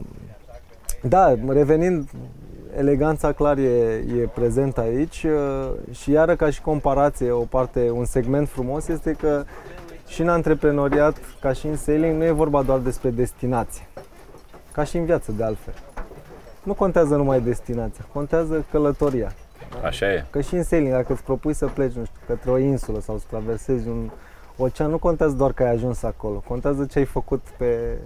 da, 1.02 1.36
revenind, 1.48 2.10
eleganța 2.78 3.32
clar 3.32 3.58
e, 3.58 4.04
e 4.20 4.30
prezent 4.34 4.78
aici 4.78 5.24
uh, 5.24 5.72
și 5.92 6.12
iară 6.12 6.36
ca 6.36 6.50
și 6.50 6.62
comparație, 6.62 7.32
o 7.32 7.44
parte, 7.44 7.90
un 7.90 8.06
segment 8.06 8.50
frumos 8.50 8.88
este 8.88 9.12
că 9.12 9.44
și 10.08 10.22
în 10.22 10.30
antreprenoriat, 10.30 11.18
ca 11.42 11.54
și 11.54 11.66
în 11.66 11.76
sailing, 11.76 12.18
nu 12.18 12.26
e 12.26 12.32
vorba 12.32 12.62
doar 12.62 12.80
despre 12.80 13.10
destinație, 13.10 13.88
ca 14.72 14.84
și 14.84 14.98
în 14.98 15.06
viață 15.06 15.32
de 15.32 15.44
altfel 15.44 15.74
nu 16.64 16.74
contează 16.74 17.16
numai 17.16 17.42
destinația, 17.42 18.06
contează 18.14 18.66
călătoria. 18.72 19.34
Așa 19.84 20.14
e. 20.14 20.26
Că 20.30 20.42
și 20.42 20.56
în 20.56 20.64
sailing, 20.64 20.92
dacă 20.94 21.14
îți 21.14 21.24
propui 21.24 21.54
să 21.54 21.66
pleci, 21.66 21.94
nu 21.94 22.06
știu, 22.06 22.20
către 22.28 22.52
o 22.52 22.58
insulă 22.58 23.00
sau 23.00 23.18
să 23.18 23.26
traversezi 23.30 23.88
un 23.88 24.10
ocean, 24.58 24.90
nu 24.90 24.98
contează 24.98 25.36
doar 25.36 25.54
că 25.54 25.64
ai 25.64 25.70
ajuns 25.70 26.04
acolo, 26.04 26.44
contează 26.48 26.86
ce 26.86 27.00
ai 27.00 27.06
făcut 27.06 27.42
pe, 27.58 27.98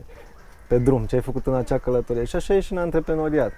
pe 0.68 0.78
drum, 0.78 1.06
ce 1.06 1.16
ai 1.16 1.22
făcut 1.22 1.48
în 1.48 1.54
acea 1.54 1.78
călătorie. 1.78 2.24
Și 2.24 2.36
așa 2.36 2.54
e 2.54 2.60
și 2.60 2.72
în 2.72 2.78
antreprenoriat. 2.78 3.52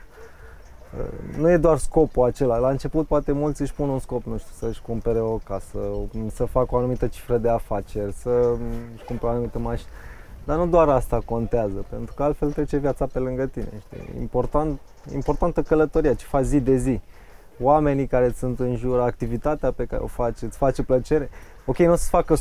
nu 1.37 1.49
e 1.49 1.57
doar 1.57 1.77
scopul 1.77 2.23
acela. 2.23 2.57
La 2.57 2.69
început 2.69 3.07
poate 3.07 3.31
mulți 3.31 3.61
își 3.61 3.73
pun 3.73 3.89
un 3.89 3.99
scop, 3.99 4.23
nu 4.23 4.37
știu, 4.37 4.67
să-și 4.67 4.81
cumpere 4.81 5.19
o 5.19 5.37
casă, 5.37 5.77
să 6.33 6.45
facă 6.45 6.75
o 6.75 6.77
anumită 6.77 7.07
cifră 7.07 7.37
de 7.37 7.49
afaceri, 7.49 8.13
să-și 8.13 9.05
cumpere 9.05 9.31
o 9.31 9.33
anumită 9.33 9.59
mașină. 9.59 9.89
Dar 10.47 10.57
nu 10.57 10.67
doar 10.67 10.89
asta 10.89 11.21
contează, 11.25 11.85
pentru 11.89 12.13
că 12.13 12.23
altfel 12.23 12.51
trece 12.51 12.77
viața 12.77 13.05
pe 13.05 13.19
lângă 13.19 13.45
tine. 13.45 13.69
Știi? 13.85 14.19
Important, 14.19 14.79
importantă 15.13 15.61
călătoria, 15.61 16.13
ce 16.13 16.25
faci 16.25 16.43
zi 16.43 16.59
de 16.59 16.75
zi. 16.75 16.99
Oamenii 17.61 18.07
care 18.07 18.33
sunt 18.37 18.59
în 18.59 18.75
jur, 18.75 18.99
activitatea 18.99 19.71
pe 19.71 19.85
care 19.85 20.01
o 20.03 20.07
faci, 20.07 20.41
îți 20.41 20.57
face 20.57 20.83
plăcere. 20.83 21.29
Ok, 21.65 21.77
nu 21.77 21.91
o 21.91 21.95
să 21.95 22.07
facă 22.09 22.35
100%, 22.35 22.37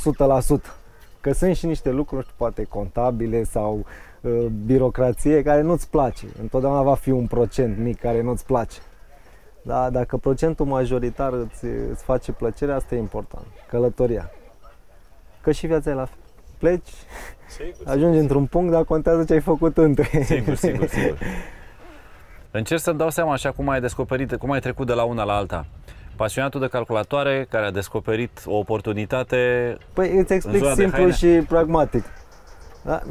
că 1.21 1.33
sunt 1.33 1.57
și 1.57 1.67
niște 1.67 1.91
lucruri, 1.91 2.23
știu, 2.23 2.35
poate 2.37 2.65
contabile 2.65 3.45
sau 3.45 3.85
uh, 4.21 4.47
birocrație 4.67 5.43
care 5.43 5.61
nu-ți 5.61 5.91
place. 5.91 6.27
Întotdeauna 6.41 6.83
va 6.83 6.95
fi 6.95 7.11
un 7.11 7.27
procent 7.27 7.79
mic 7.79 8.01
care 8.01 8.23
nu-ți 8.23 8.47
place. 8.47 8.79
Da, 9.63 9.91
dacă 9.91 10.17
procentul 10.17 10.67
majoritar 10.67 11.33
îți, 11.33 11.65
îți 11.91 12.05
face 12.05 12.33
plăcere, 12.33 12.73
asta 12.73 12.95
e 12.95 12.99
important. 12.99 13.47
Călătoria. 13.69 14.31
Că 15.43 15.53
și 15.53 15.67
viața 15.67 15.91
e 15.91 15.95
la 15.95 16.05
fel. 16.05 16.26
Pleci, 16.59 16.89
Sigur, 17.49 17.93
ajungi 17.93 18.19
într-un 18.19 18.47
punct, 18.47 18.73
dar 18.73 18.85
contează 18.85 19.25
ce 19.25 19.33
ai 19.33 19.41
făcut 19.41 19.77
între. 19.77 20.23
Sigur, 20.23 20.55
sigur, 20.55 20.87
sigur. 20.87 21.19
Încerc 22.51 22.81
să-mi 22.81 22.99
dau 22.99 23.11
seama 23.11 23.33
așa 23.33 23.51
cum 23.51 23.69
ai 23.69 23.81
descoperit, 23.81 24.37
cum 24.37 24.51
ai 24.51 24.61
trecut 24.61 24.87
de 24.87 24.93
la 24.93 25.05
una 25.05 25.25
la 25.25 25.33
alta. 25.33 25.67
Pasionatul 26.17 26.61
de 26.61 26.67
calculatoare 26.67 27.47
care 27.51 27.65
a 27.67 27.71
descoperit 27.71 28.43
o 28.47 28.57
oportunitate 28.57 29.77
Păi 29.93 30.17
îți 30.17 30.33
explic 30.33 30.59
zona 30.63 30.75
de 30.75 30.81
simplu 30.81 30.99
haine. 30.99 31.13
și 31.13 31.27
pragmatic. 31.27 32.05
Da? 32.83 33.03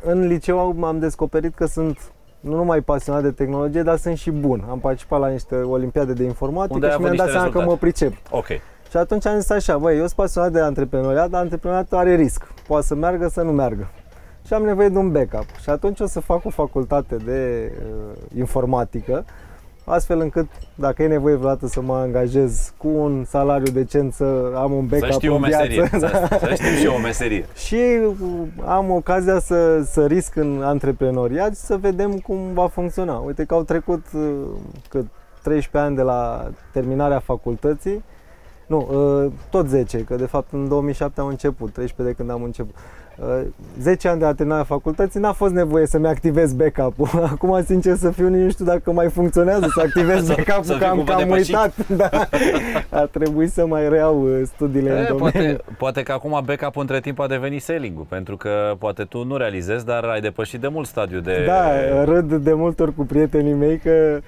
În 0.00 0.26
liceu 0.26 0.84
am 0.84 0.98
descoperit 0.98 1.54
că 1.54 1.66
sunt 1.66 2.12
nu 2.40 2.54
numai 2.54 2.80
pasionat 2.80 3.22
de 3.22 3.30
tehnologie, 3.30 3.82
dar 3.82 3.96
sunt 3.96 4.18
și 4.18 4.30
bun. 4.30 4.64
Am 4.68 4.78
participat 4.78 5.20
la 5.20 5.28
niște 5.28 5.54
olimpiade 5.54 6.12
de 6.12 6.24
informatică 6.24 6.74
Unde 6.74 6.86
ai 6.86 6.92
și 6.92 6.98
avut 6.98 7.06
mi-am 7.06 7.16
dat 7.16 7.26
niște 7.26 7.40
seama 7.40 7.58
că 7.58 7.70
mă 7.70 7.76
pricep. 7.76 8.12
Ok. 8.30 8.46
Și 8.90 8.96
atunci 8.96 9.26
am 9.26 9.38
zis 9.38 9.50
așa, 9.50 9.78
băi, 9.78 9.94
eu 9.94 10.00
sunt 10.00 10.12
pasionat 10.12 10.52
de 10.52 10.60
antreprenoriat, 10.60 11.30
dar 11.30 11.40
antreprenoriatul 11.40 11.96
are 11.98 12.14
risc. 12.14 12.52
Poate 12.66 12.86
să 12.86 12.94
meargă, 12.94 13.28
să 13.28 13.42
nu 13.42 13.52
meargă. 13.52 13.88
Și 14.46 14.54
am 14.54 14.62
nevoie 14.62 14.88
de 14.88 14.98
un 14.98 15.12
backup. 15.12 15.46
Și 15.62 15.70
atunci 15.70 16.00
o 16.00 16.06
să 16.06 16.20
fac 16.20 16.44
o 16.44 16.50
facultate 16.50 17.16
de 17.16 17.72
uh, 17.78 18.16
informatică, 18.36 19.24
astfel 19.84 20.20
încât, 20.20 20.46
dacă 20.74 21.02
e 21.02 21.06
nevoie 21.06 21.34
vreodată 21.34 21.66
să 21.66 21.80
mă 21.80 21.94
angajez 21.94 22.72
cu 22.76 22.88
un 22.88 23.24
salariu 23.24 23.72
decent, 23.72 24.12
să 24.12 24.52
am 24.56 24.72
un 24.72 24.86
backup 24.86 25.06
Să 25.06 25.12
știu 25.12 25.32
o 25.32 25.34
în 25.34 25.40
meserie. 25.40 25.82
viață. 25.82 25.98
Să, 25.98 26.38
să 26.40 26.54
știu 26.62 26.68
și 26.76 26.84
eu 26.84 26.92
o 26.94 26.98
meserie. 26.98 27.44
Și 27.54 27.98
uh, 28.06 28.16
am 28.66 28.90
ocazia 28.90 29.38
să, 29.38 29.82
să 29.82 30.06
risc 30.06 30.36
în 30.36 30.62
antreprenoriat 30.64 31.54
și 31.54 31.60
să 31.60 31.76
vedem 31.76 32.18
cum 32.18 32.38
va 32.54 32.66
funcționa. 32.68 33.14
Uite 33.14 33.44
că 33.44 33.54
au 33.54 33.62
trecut 33.62 34.04
uh, 34.14 34.20
cât 34.88 35.06
13 35.42 35.76
ani 35.88 35.96
de 35.96 36.02
la 36.02 36.50
terminarea 36.72 37.18
facultății. 37.18 38.02
Nu, 38.70 38.88
uh, 39.24 39.32
tot 39.50 39.68
10, 39.68 39.98
că 39.98 40.14
de 40.16 40.26
fapt 40.26 40.52
în 40.52 40.68
2007 40.68 41.20
am 41.20 41.26
început, 41.26 41.72
13 41.72 42.14
de 42.14 42.22
când 42.22 42.30
am 42.38 42.42
început. 42.42 42.74
Uh, 43.18 43.40
10 43.80 44.08
ani 44.08 44.18
de 44.18 44.24
la 44.24 44.32
terminarea 44.34 44.64
facultății 44.64 45.20
n-a 45.20 45.32
fost 45.32 45.52
nevoie 45.52 45.86
să-mi 45.86 46.06
activez 46.06 46.52
backup-ul. 46.52 47.08
Acum, 47.32 47.62
sincer 47.64 47.96
să 47.96 48.10
fiu, 48.10 48.28
nici 48.28 48.42
nu 48.42 48.50
știu 48.50 48.64
dacă 48.64 48.92
mai 48.92 49.08
funcționează 49.08 49.66
să 49.74 49.80
activez 49.84 50.24
Să- 50.26 50.32
backup-ul, 50.36 50.64
să 50.64 50.72
că 50.72 50.78
fii 50.78 50.86
am 50.86 50.96
cumva 50.96 51.12
cam 51.14 51.22
depășit. 51.22 51.54
uitat. 51.54 51.72
Da. 51.96 52.28
A 52.98 53.04
trebuit 53.06 53.50
să 53.52 53.66
mai 53.66 53.88
reiau 53.88 54.22
uh, 54.22 54.40
studiile 54.44 54.90
în 54.90 54.96
E, 54.96 55.06
domeniu. 55.08 55.18
poate, 55.30 55.60
poate 55.78 56.02
că 56.02 56.12
acum 56.12 56.42
backup 56.44 56.76
între 56.76 57.00
timp 57.00 57.18
a 57.18 57.26
devenit 57.26 57.62
sailing 57.62 58.06
pentru 58.08 58.36
că 58.36 58.74
poate 58.78 59.02
tu 59.04 59.24
nu 59.24 59.36
realizezi, 59.36 59.84
dar 59.86 60.04
ai 60.04 60.20
depășit 60.20 60.60
de 60.60 60.68
mult 60.68 60.86
stadiu 60.86 61.20
de... 61.20 61.44
Da, 61.46 62.04
râd 62.04 62.32
de 62.34 62.52
multe 62.52 62.82
ori 62.82 62.94
cu 62.94 63.04
prietenii 63.04 63.54
mei 63.54 63.78
că 63.78 63.90
uh, 64.16 64.22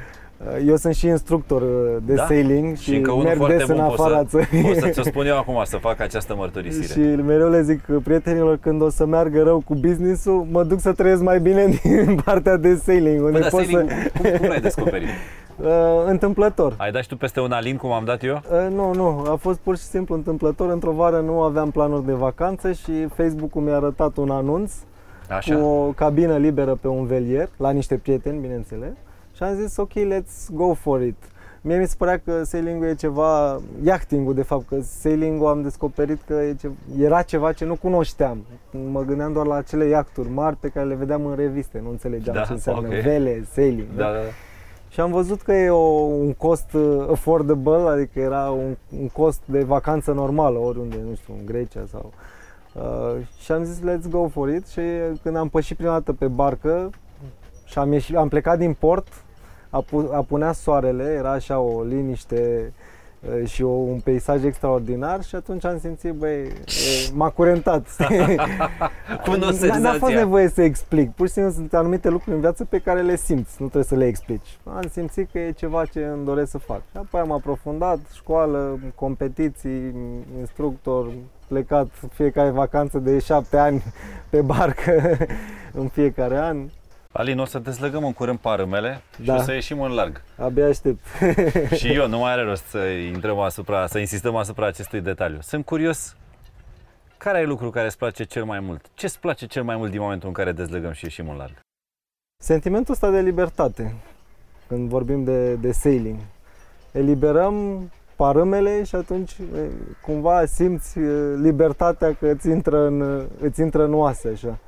eu 0.67 0.77
sunt 0.77 0.95
și 0.95 1.07
instructor 1.07 1.63
uh, 1.63 1.69
de 2.05 2.15
Da? 2.15 2.27
sailing 2.27 2.77
și, 2.77 2.83
și 2.83 2.97
încă 2.97 3.11
unul 3.11 3.25
merg 3.25 3.37
foarte 3.37 3.57
des 3.57 3.69
în 3.69 3.75
bun, 3.75 3.85
afara 3.85 4.17
pot 4.17 4.29
să, 4.29 4.39
țării. 4.39 4.63
pot 4.63 4.77
să 4.77 4.89
ți-o 4.89 5.03
spun 5.03 5.27
eu 5.27 5.37
acum, 5.37 5.61
să 5.65 5.77
fac 5.77 6.01
această 6.01 6.35
mărturisire. 6.37 6.87
Și 6.87 7.23
mereu 7.23 7.51
le 7.51 7.63
zic 7.63 7.81
uh, 7.89 7.97
prietenilor 8.05 8.57
când 8.57 8.83
o 8.83 8.89
să 8.89 9.07
meargă 9.07 9.43
rău 9.43 9.63
cu 9.65 9.75
business-ul, 9.75 10.47
mă 10.51 10.65
duc 10.65 10.81
să 10.81 10.93
trăiesc 10.93 11.23
mai 11.23 11.41
bine 11.41 11.67
din 11.83 12.21
partea 12.25 12.57
de 12.57 12.75
sailing. 12.75 13.25
Unde 13.25 13.33
Bă, 13.33 13.39
dar 13.39 13.51
pot 13.51 13.65
sailing, 13.65 13.91
să... 13.91 14.11
cum, 14.21 14.31
cum 14.39 14.49
l-ai 14.49 14.61
descoperit? 14.61 15.09
Uh, 15.63 15.69
întâmplător. 16.07 16.75
Ai 16.77 16.91
dat 16.91 17.03
și 17.03 17.09
tu 17.09 17.17
peste 17.17 17.41
un 17.41 17.53
alin, 17.53 17.77
cum 17.77 17.93
am 17.93 18.05
dat 18.05 18.25
eu? 18.25 18.35
Uh, 18.35 18.75
nu, 18.75 18.95
nu, 18.95 19.25
a 19.31 19.35
fost 19.35 19.59
pur 19.59 19.77
și 19.77 19.83
simplu 19.83 20.15
întâmplător. 20.15 20.71
Într-o 20.71 20.91
vară 20.91 21.21
nu 21.21 21.41
aveam 21.41 21.71
planuri 21.71 22.07
de 22.07 22.13
vacanță 22.13 22.73
și 22.73 23.07
Facebook-ul 23.15 23.63
mi-a 23.63 23.77
arătat 23.77 24.17
un 24.17 24.31
anunț 24.31 24.73
Așa. 25.29 25.55
cu 25.57 25.63
o 25.65 25.93
cabină 25.97 26.37
liberă 26.37 26.79
pe 26.81 26.89
un 26.89 27.07
velier, 27.07 27.49
la 27.57 27.71
niște 27.71 27.95
prieteni, 27.97 28.41
bineînțeles. 28.41 28.91
Și 29.43 29.49
am 29.49 29.55
zis, 29.55 29.77
ok, 29.77 29.93
let's 29.93 30.53
go 30.53 30.75
for 30.75 31.03
it. 31.03 31.17
Mie 31.61 31.79
mi 31.79 31.87
se 31.87 31.95
părea 31.99 32.19
că 32.19 32.43
sailing-ul 32.45 32.89
e 32.89 32.95
ceva, 32.95 33.61
yachting-ul 33.83 34.35
de 34.35 34.43
fapt, 34.43 34.69
că 34.69 34.81
sailing-ul 34.81 35.49
am 35.49 35.63
descoperit 35.63 36.23
că 36.27 36.33
e 36.35 36.55
ce, 36.61 36.71
era 36.99 37.23
ceva 37.23 37.53
ce 37.53 37.65
nu 37.65 37.75
cunoșteam. 37.77 38.45
Mă 38.91 39.03
gândeam 39.03 39.33
doar 39.33 39.47
la 39.47 39.55
acele 39.55 39.85
iahturi 39.85 40.29
mari 40.29 40.57
pe 40.57 40.69
care 40.69 40.87
le 40.87 40.95
vedeam 40.95 41.27
în 41.27 41.37
reviste, 41.37 41.81
nu 41.83 41.91
înțelegeam 41.91 42.35
Da, 42.35 42.43
ce 42.43 42.53
înseamnă 42.53 42.89
ok. 42.89 42.95
vele, 42.95 43.45
sailing. 43.53 43.87
Da, 43.97 44.05
da, 44.05 44.13
da. 44.13 44.19
Și 44.89 45.01
am 45.01 45.13
văzut 45.13 45.43
că 45.43 45.53
e 45.53 45.71
o, 45.71 46.01
un 46.01 46.33
cost 46.33 46.73
uh, 46.73 47.07
affordable, 47.11 47.89
adică 47.89 48.21
era 48.21 48.51
un, 48.51 48.77
un 49.01 49.09
cost 49.09 49.41
de 49.45 49.63
vacanță 49.63 50.13
normală, 50.13 50.59
oriunde, 50.59 50.97
nu 51.09 51.15
știu, 51.15 51.35
în 51.39 51.47
Grecia 51.47 51.85
sau... 51.91 52.13
Uh, 52.75 53.27
și 53.39 53.53
am 53.53 53.65
zis, 53.65 53.81
let's 53.81 54.11
go 54.11 54.29
for 54.29 54.49
it 54.49 54.67
și 54.67 54.81
când 55.23 55.37
am 55.37 55.49
pășit 55.49 55.77
prima 55.77 55.93
dată 55.93 56.13
pe 56.13 56.27
barcă 56.27 56.91
și 57.65 57.79
am, 57.79 57.93
ieșit, 57.93 58.17
am 58.17 58.29
plecat 58.29 58.59
din 58.59 58.73
port, 58.73 59.07
apu, 59.09 59.22
apunea 60.13 60.53
soarele, 60.53 61.05
era 61.19 61.31
așa 61.31 61.59
o 61.59 61.83
liniște 61.83 62.73
uh, 63.21 63.49
și 63.49 63.63
o, 63.63 63.69
un 63.69 64.01
peisaj 64.01 64.45
extraordinar 64.45 65.23
și 65.25 65.35
atunci 65.35 65.65
am 65.65 65.79
simțit, 65.79 66.13
băi, 66.13 66.43
e, 66.43 66.51
m-a 67.15 67.31
curentat. 67.31 67.87
Cunosc 69.25 69.61
N-a- 69.61 69.67
N-a 69.67 69.89
fost 69.89 69.99
senzația. 69.99 70.17
nevoie 70.19 70.49
să 70.49 70.63
explic. 70.63 71.11
Pur 71.11 71.27
și 71.27 71.33
simplu 71.33 71.53
sunt 71.53 71.75
anumite 71.75 72.09
lucruri 72.09 72.35
în 72.35 72.41
viață 72.41 72.65
pe 72.65 72.79
care 72.79 73.01
le 73.03 73.17
simți, 73.17 73.51
nu 73.59 73.65
trebuie 73.69 73.85
să 73.85 73.95
le 73.95 74.07
explici. 74.07 74.59
Am 74.65 74.89
simțit 74.93 75.29
că 75.33 75.39
e 75.39 75.51
ceva 75.53 75.85
ce 75.85 76.05
îmi 76.05 76.25
doresc 76.25 76.51
să 76.51 76.59
fac. 76.59 76.81
Și 76.91 76.97
apoi 76.97 77.21
am 77.21 77.33
aprofundat, 77.33 77.99
școală, 78.15 78.79
competiții, 78.95 79.95
instructor, 80.39 81.11
plecat 81.49 81.87
fiecare 82.13 82.51
vacanță 82.51 82.99
de 82.99 83.19
șapte 83.19 83.57
ani 83.57 83.83
pe 84.31 84.41
barcă 84.41 85.17
în 85.81 85.89
fiecare 85.89 86.37
an. 86.39 86.57
Alin, 87.13 87.39
o 87.39 87.45
să 87.45 87.59
dezlegăm 87.59 88.05
în 88.05 88.13
curând 88.13 88.39
parâmele 88.39 89.01
și 89.21 89.27
Da. 89.27 89.35
o 89.35 89.39
să 89.39 89.53
ieșim 89.53 89.81
în 89.81 89.93
larg. 89.95 90.23
Abia 90.39 90.67
aștept. 90.67 91.05
și 91.79 91.93
eu, 91.93 92.09
nu 92.09 92.19
mai 92.19 92.33
are 92.33 92.43
rost 92.43 92.65
să 92.65 92.79
intrăm 92.79 93.39
asupra, 93.39 93.87
să 93.87 93.99
insistăm 93.99 94.37
asupra 94.37 94.67
acestui 94.67 95.01
detaliu. 95.01 95.39
Sunt 95.41 95.65
curios, 95.65 96.17
care 97.17 97.39
e 97.39 97.45
lucrul 97.45 97.71
care 97.71 97.87
îți 97.87 97.99
place 97.99 98.25
cel 98.25 98.45
mai 98.45 98.61
mult? 98.61 98.87
Ce 98.95 99.07
îți 99.07 99.21
place 99.21 99.47
cel 99.47 99.63
mai 99.63 99.77
mult 99.77 99.91
din 99.91 100.01
momentul 100.01 100.29
în 100.29 100.35
care 100.35 100.53
dezlegăm 100.53 100.93
și 100.93 101.05
ieșim 101.05 101.29
în 101.29 101.37
larg? 101.37 101.61
Sentimentul 102.43 102.93
ăsta 102.93 103.11
de 103.11 103.21
libertate, 103.21 103.95
când 104.69 104.89
vorbim 104.89 105.25
de, 105.25 105.55
de 105.55 105.73
sailing. 105.73 106.19
Eliberăm 106.93 107.81
parâmele 108.17 108.85
și 108.85 108.95
atunci 108.95 109.33
e, 109.33 109.71
cumva 110.03 110.45
simți 110.47 110.99
e, 110.99 111.35
libertatea 111.37 112.15
că 112.15 112.27
îți 112.27 112.49
intră 112.49 112.87
în, 112.87 113.27
îți 113.41 113.61
intră 113.61 113.85
în 113.85 113.95
oase 113.95 114.29
așa. 114.29 114.59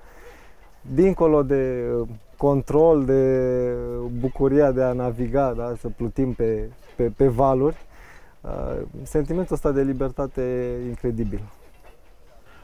Dincolo 0.80 1.42
de 1.42 1.56
e, 1.56 2.06
control, 2.36 3.04
de 3.04 3.72
bucuria 4.18 4.70
de 4.70 4.82
a 4.82 4.92
naviga, 4.92 5.52
da, 5.52 5.74
să 5.80 5.88
plutim 5.88 6.32
pe, 6.32 6.68
pe, 6.96 7.12
pe 7.16 7.26
valuri, 7.26 7.76
uh, 8.40 8.80
sentimentul 9.02 9.54
ăsta 9.54 9.70
de 9.70 9.82
libertate 9.82 10.42
e 10.42 10.88
incredibil. 10.88 11.40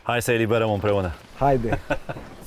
Hai 0.03 0.23
să 0.23 0.33
eliberăm 0.33 0.73
împreună. 0.73 1.13
Haide! 1.39 1.79